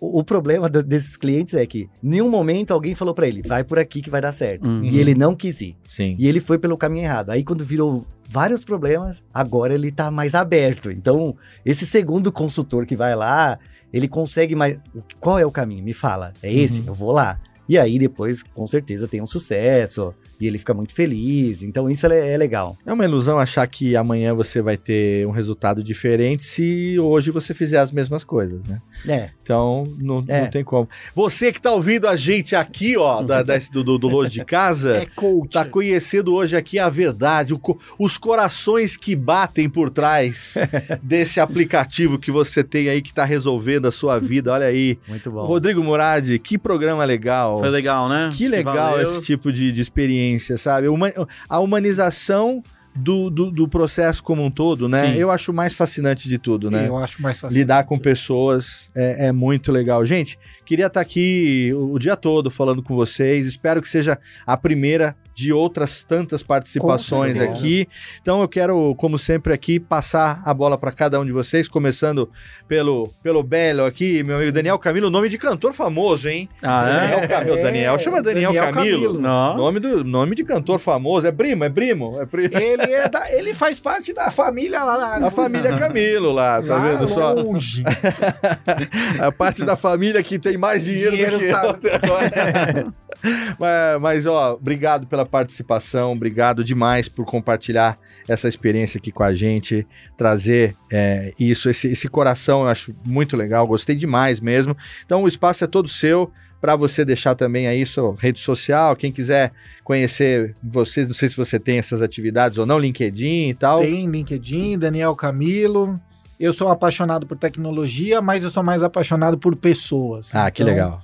[0.00, 3.62] o, o problema do- desses clientes é que, nenhum momento, alguém falou pra ele, vai
[3.64, 4.68] por aqui que vai dar certo.
[4.68, 4.84] Uhum.
[4.84, 5.76] E ele não quis ir.
[5.88, 6.16] Sim.
[6.18, 7.30] E ele foi pelo caminho errado.
[7.30, 10.90] Aí, quando virou vários problemas, agora ele tá mais aberto.
[10.90, 13.58] Então, esse segundo consultor que vai lá,
[13.92, 14.80] ele consegue mais.
[15.20, 15.84] Qual é o caminho?
[15.84, 16.32] Me fala.
[16.42, 16.80] É esse?
[16.80, 16.86] Uhum.
[16.88, 17.38] Eu vou lá.
[17.68, 20.14] E aí, depois, com certeza, tem um sucesso.
[20.40, 21.62] E ele fica muito feliz.
[21.62, 22.76] Então, isso é, é legal.
[22.84, 27.54] É uma ilusão achar que amanhã você vai ter um resultado diferente se hoje você
[27.54, 28.82] fizer as mesmas coisas, né?
[29.08, 29.30] É.
[29.42, 30.42] Então, não, É.
[30.42, 30.88] não tem como.
[31.14, 34.96] Você que tá ouvindo a gente aqui, ó, da, da- do, do, Lojo de Casa,
[35.04, 35.52] É coach.
[35.52, 37.60] tá conhecendo hoje aqui a verdade, o
[37.98, 40.54] os corações que batem por trás
[41.02, 44.52] desse aplicativo que você tem aí que tá resolvendo a sua vida.
[44.52, 44.98] Olha aí.
[45.08, 45.44] Muito bom.
[45.44, 47.53] Rodrigo Murad, que programa legal.
[47.58, 48.30] Foi legal, né?
[48.32, 49.02] Que legal valeu.
[49.02, 50.88] esse tipo de, de experiência, sabe?
[50.88, 51.12] Uma-
[51.48, 52.62] a humanização
[52.96, 55.12] do, do, do processo como um todo, né?
[55.12, 55.18] Sim.
[55.18, 56.86] Eu acho o mais fascinante de tudo, né?
[56.86, 57.56] Eu acho mais fácil.
[57.56, 60.04] Lidar com pessoas é, é muito legal.
[60.06, 63.46] Gente, queria estar aqui o, dia todo falando com vocês.
[63.46, 67.88] Espero que seja a primeira de outras tantas participações aqui.
[68.22, 72.30] Então eu quero, como sempre, aqui passar a bola para cada um de vocês, começando
[72.68, 76.48] pelo, pelo Belo aqui, meu amigo Daniel Camilo, nome de cantor famoso, hein?
[76.62, 77.00] Ah, é?
[77.10, 77.58] Daniel Camilo.
[77.58, 79.00] É, Daniel, chama Daniel, Daniel Camilo.
[79.00, 79.20] Camilo.
[79.20, 79.56] Não.
[79.56, 81.26] Nome, do, nome de cantor famoso.
[81.26, 82.20] É primo, é primo.
[82.20, 82.56] É primo.
[82.56, 86.76] Ele, é da- ele faz parte da família lá na A família Camilo lá, tá
[86.76, 87.32] lá vendo só?
[87.32, 87.82] longe.
[89.20, 92.94] A parte da família que tem mais dinheiro, Dinheiro do que tá- eu agora.
[93.58, 97.98] mas, mas, ó, obrigado pela participação, obrigado demais por compartilhar
[98.28, 99.86] essa experiência aqui com a gente,
[100.16, 104.76] trazer é, isso, esse, esse coração, eu acho muito legal, gostei demais mesmo.
[105.04, 106.30] Então o espaço é todo seu
[106.60, 109.52] para você deixar também aí sua rede social, quem quiser
[109.84, 113.80] conhecer vocês, não sei se você tem essas atividades ou não, LinkedIn e tal.
[113.80, 116.00] Tem LinkedIn, Daniel Camilo.
[116.38, 120.34] Eu sou apaixonado por tecnologia, mas eu sou mais apaixonado por pessoas.
[120.34, 121.02] Ah, que Então, legal.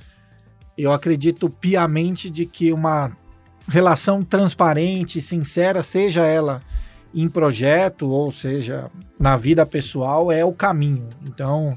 [0.76, 3.12] Eu acredito piamente de que uma
[3.68, 6.62] relação transparente, sincera, seja ela
[7.14, 11.08] em projeto ou seja na vida pessoal, é o caminho.
[11.26, 11.76] Então,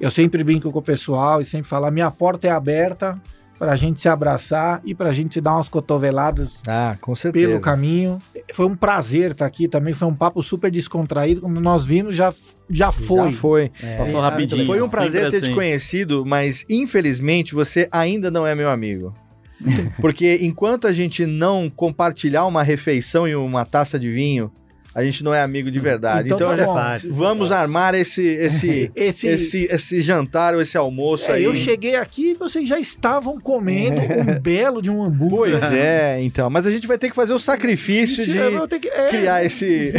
[0.00, 3.20] eu sempre brinco com o pessoal e sempre falo: minha porta é aberta
[3.58, 7.48] pra gente se abraçar e pra gente se dar umas cotoveladas Ah, com certeza.
[7.48, 8.18] pelo caminho.
[8.52, 11.40] Foi um prazer estar aqui também, foi um papo super descontraído.
[11.42, 12.32] Quando nós vimos, já,
[12.68, 13.32] já foi.
[13.32, 13.72] Já foi.
[13.82, 14.66] É, Passou rapidinho.
[14.66, 15.54] Foi um sempre prazer ter te assim.
[15.54, 19.14] conhecido, mas infelizmente você ainda não é meu amigo.
[20.00, 24.50] Porque enquanto a gente não compartilhar uma refeição e uma taça de vinho,
[24.94, 26.28] a gente não é amigo de verdade.
[26.32, 26.74] Então Então, tá bom.
[26.74, 27.12] fácil.
[27.14, 31.44] vamos armar esse esse, Esse, esse esse jantar ou esse almoço é, aí.
[31.44, 35.58] eu cheguei aqui e vocês já estavam comendo um belo de um hambúrguer.
[35.58, 36.48] Pois é, então.
[36.48, 38.38] Mas a gente vai ter que fazer o sacrifício de
[38.68, 39.92] ter que- é, criar esse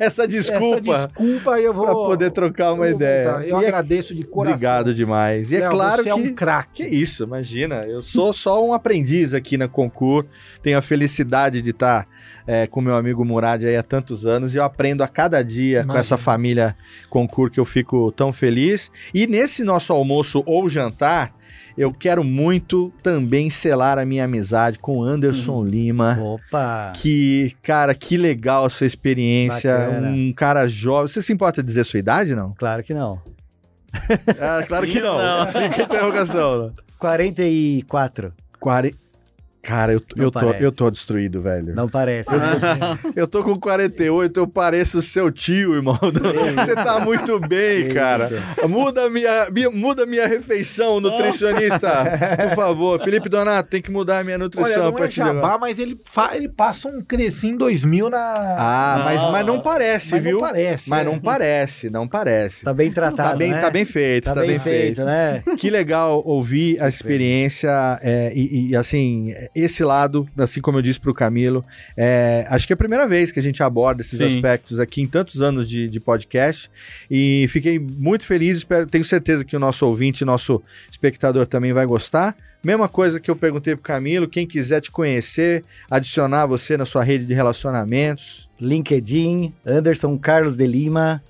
[0.00, 1.84] essa Essa desculpa desculpa aí eu vou.
[1.84, 3.28] para poder trocar uma eu vou ideia.
[3.46, 4.54] Eu E é- agradeço de coração.
[4.54, 5.50] Obrigado demais.
[5.50, 6.84] E é Léo, claro você que é um craque.
[6.84, 7.76] Que isso, imagina.
[7.86, 10.26] Eu sou só um aprendiz aqui na Concur.
[10.62, 12.06] Tenho a felicidade de estar
[12.46, 15.80] é, com meu amigo Murad aí há tantos anos e eu aprendo a cada dia
[15.80, 16.00] com Imagina.
[16.00, 16.76] essa família
[17.08, 18.90] Concur que eu fico tão feliz.
[19.14, 21.32] E nesse nosso almoço ou jantar,
[21.76, 26.18] eu quero muito também selar a minha amizade com Anderson Lima.
[26.20, 26.92] Opa!
[26.96, 29.78] Que, cara, que legal a sua experiência.
[29.78, 30.08] Bacana.
[30.08, 31.06] Um cara jovem.
[31.06, 32.52] Você se importa dizer sua idade, não?
[32.54, 33.22] Claro que não.
[34.40, 35.18] Ah, claro que não.
[35.18, 35.46] Não.
[35.46, 36.66] Fica a interrogação.
[36.66, 36.72] né?
[36.98, 38.32] 44.
[38.58, 38.94] Quare...
[39.68, 41.74] Cara, eu, Não eu, tô, eu tô destruído, velho.
[41.74, 42.30] Não parece.
[43.14, 45.98] Eu tô com 48, eu pareço seu tio, irmão.
[46.56, 48.30] Você tá muito bem, cara.
[48.66, 51.90] Muda minha, minha- muda minha refeição, nutricionista.
[52.48, 52.98] Por favor.
[53.00, 56.00] Felipe Donato, tem que mudar a minha Olha, nutrição não a é jabá, mas ele,
[56.02, 58.34] fa- ele passa um crescim 2000 na...
[58.58, 60.32] Ah, mas, mas não parece, mas viu?
[60.32, 60.88] não parece.
[60.88, 61.04] Mas é.
[61.04, 62.64] não parece, não parece.
[62.64, 63.60] Tá bem tratado, Tá bem, né?
[63.60, 65.42] tá bem feito, Tá tá, bem feito, né?
[65.58, 67.68] Que legal ouvir a experiência
[68.02, 71.64] é, e, e, assim, esse lado, assim como eu disse pro Camilo,
[71.96, 74.24] é, acho que é a primeira vez que a gente aborda esses Sim.
[74.26, 76.70] aspectos aqui em tantos anos de, de podcast
[77.10, 81.86] e fiquei muito feliz, espero, tenho certeza que o nosso ouvinte, nosso espectador também vai
[81.86, 82.36] gostar.
[82.62, 87.04] Mesma coisa que eu perguntei pro Camilo, quem quiser te conhecer, adicionar você na sua
[87.04, 88.48] rede de relacionamentos.
[88.60, 91.22] LinkedIn, Anderson Carlos de Lima.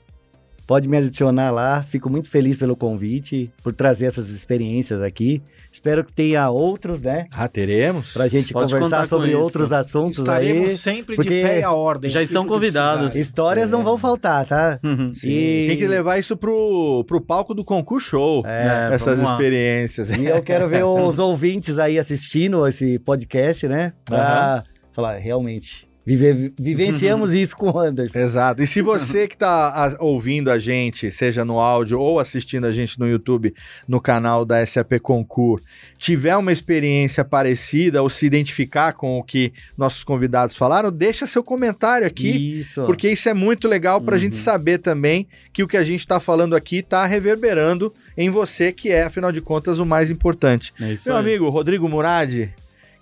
[0.66, 1.82] Pode me adicionar lá.
[1.82, 5.42] Fico muito feliz pelo convite, por trazer essas experiências aqui.
[5.78, 7.26] Espero que tenha outros, né?
[7.32, 8.12] Ah, teremos?
[8.12, 9.38] Pra gente Pode conversar sobre isso.
[9.40, 10.76] outros assuntos Estaremos aí.
[10.76, 12.10] sempre porque de pé à ordem.
[12.10, 13.14] já estão convidados.
[13.14, 14.80] Histórias não vão faltar, tá?
[14.82, 15.12] Uhum.
[15.24, 18.42] E- Tem que levar isso pro, pro palco do concurso show.
[18.44, 19.36] É, essas vamos lá.
[19.36, 20.10] experiências.
[20.10, 23.92] E eu quero ver os ouvintes aí assistindo esse podcast, né?
[24.04, 28.18] Pra falar, realmente, vive- vivenciamos isso com o Anderson.
[28.18, 28.62] Exato.
[28.62, 32.98] E se você que está ouvindo a gente, seja no áudio ou assistindo a gente
[32.98, 33.54] no YouTube,
[33.86, 35.60] no canal da SAP Concur,
[35.98, 41.42] tiver uma experiência parecida ou se identificar com o que nossos convidados falaram, deixa seu
[41.42, 42.58] comentário aqui.
[42.60, 42.84] Isso.
[42.86, 44.42] Porque isso é muito legal para a gente Uhum.
[44.42, 48.90] saber também que o que a gente está falando aqui está reverberando em você, que
[48.90, 50.72] é, afinal de contas, o mais importante.
[50.80, 51.22] É isso Meu aí.
[51.22, 52.48] amigo Rodrigo Murad,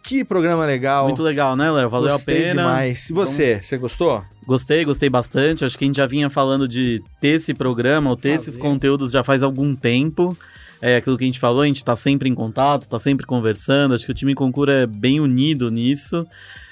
[0.07, 1.07] que programa legal.
[1.07, 1.91] Muito legal, né, Léo?
[1.91, 2.63] Valeu Gostei a pena.
[2.63, 3.11] demais.
[3.11, 4.23] E você, você gostou?
[4.47, 5.65] Gostei, gostei bastante.
[5.65, 8.61] Acho que a gente já vinha falando de ter esse programa ou ter esses Fazer.
[8.61, 10.37] conteúdos já faz algum tempo.
[10.81, 13.95] É aquilo que a gente falou, a gente tá sempre em contato, tá sempre conversando.
[13.95, 16.25] Acho que o time Concura é bem unido nisso,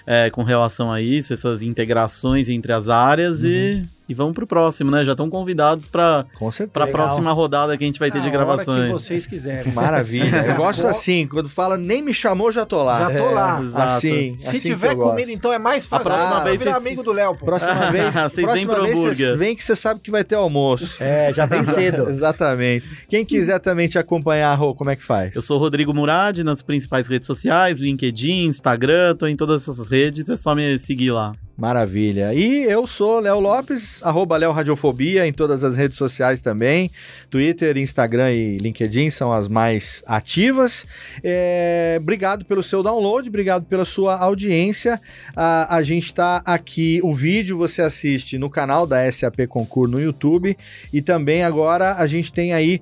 [0.07, 4.91] é, com relação a isso, essas integrações entre as áreas e, e vamos pro próximo,
[4.91, 5.05] né?
[5.05, 6.27] Já estão convidados para
[6.75, 8.87] a próxima rodada que a gente vai ter de Na hora gravações.
[8.87, 9.73] que vocês quiserem.
[9.73, 10.45] Maravilha.
[10.49, 13.11] Eu gosto assim, quando fala nem me chamou, já tô lá.
[13.11, 13.61] Já tô lá.
[13.63, 13.83] Exato.
[13.95, 16.05] Assim, Se assim tiver comida, então é mais fácil.
[16.05, 17.47] próxima Ah, vez vocês- amigo do Léo, pô.
[17.47, 19.37] Próxima vez, Vocês vêm próxima pro vez você hambúrguer.
[19.39, 20.97] vem que você sabe que vai ter almoço.
[21.03, 22.09] É, já vem cedo.
[22.11, 22.87] Exatamente.
[23.09, 25.35] Quem quiser também te acompanhar, Rô, como é que faz?
[25.35, 29.89] Eu sou o Rodrigo Murad nas principais redes sociais, LinkedIn, Instagram, tô em todas essas
[29.89, 31.33] redes, é só me seguir lá.
[31.57, 32.35] Maravilha.
[32.35, 36.91] E eu sou Léo Lopes, arroba Léo Radiofobia em todas as redes sociais também.
[37.31, 40.85] Twitter, Instagram e LinkedIn são as mais ativas.
[41.23, 45.01] É, obrigado pelo seu download, obrigado pela sua audiência.
[45.37, 50.01] A, a gente está aqui, o vídeo você assiste no canal da SAP Concur no
[50.01, 50.57] YouTube
[50.93, 52.81] e também agora a gente tem aí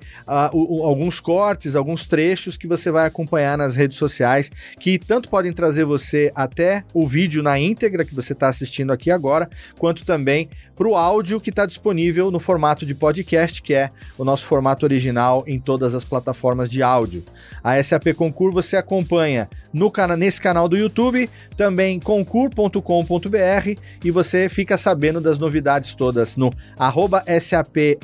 [0.50, 4.50] o- o- alguns cortes, alguns trechos que você vai acompanhar nas redes sociais
[4.80, 8.61] que tanto podem trazer você até o vídeo na íntegra que você está assistindo
[8.92, 9.48] aqui agora,
[9.78, 14.24] quanto também para o áudio que está disponível no formato de podcast, que é o
[14.24, 17.22] nosso formato original em todas as plataformas de áudio.
[17.62, 24.48] A SAP Concur você acompanha no cana nesse canal do YouTube, também concur.com.br e você
[24.48, 27.98] fica sabendo das novidades todas no arroba SAP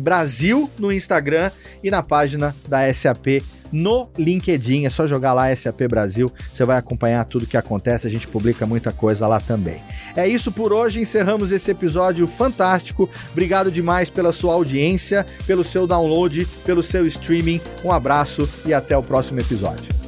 [0.00, 1.50] Brasil no Instagram
[1.82, 3.42] e na página da SAP
[3.72, 4.86] no LinkedIn.
[4.86, 8.06] É só jogar lá SAP Brasil, você vai acompanhar tudo que acontece.
[8.06, 9.82] A gente publica muita coisa lá também.
[10.16, 13.08] É isso por hoje, encerramos esse episódio fantástico.
[13.32, 17.60] Obrigado demais pela sua audiência, pelo seu download, pelo seu streaming.
[17.84, 19.99] Um abraço e até o próximo episódio.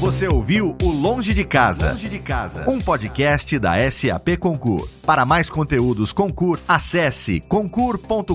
[0.00, 1.90] Você ouviu o Longe de Casa.
[1.90, 2.64] Longe de Casa.
[2.66, 4.88] Um podcast da SAP Concur.
[5.04, 8.34] Para mais conteúdos Concur, acesse concur.com.br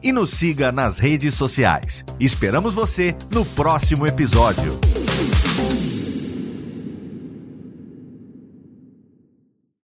[0.00, 2.04] e nos siga nas redes sociais.
[2.20, 4.78] Esperamos você no próximo episódio.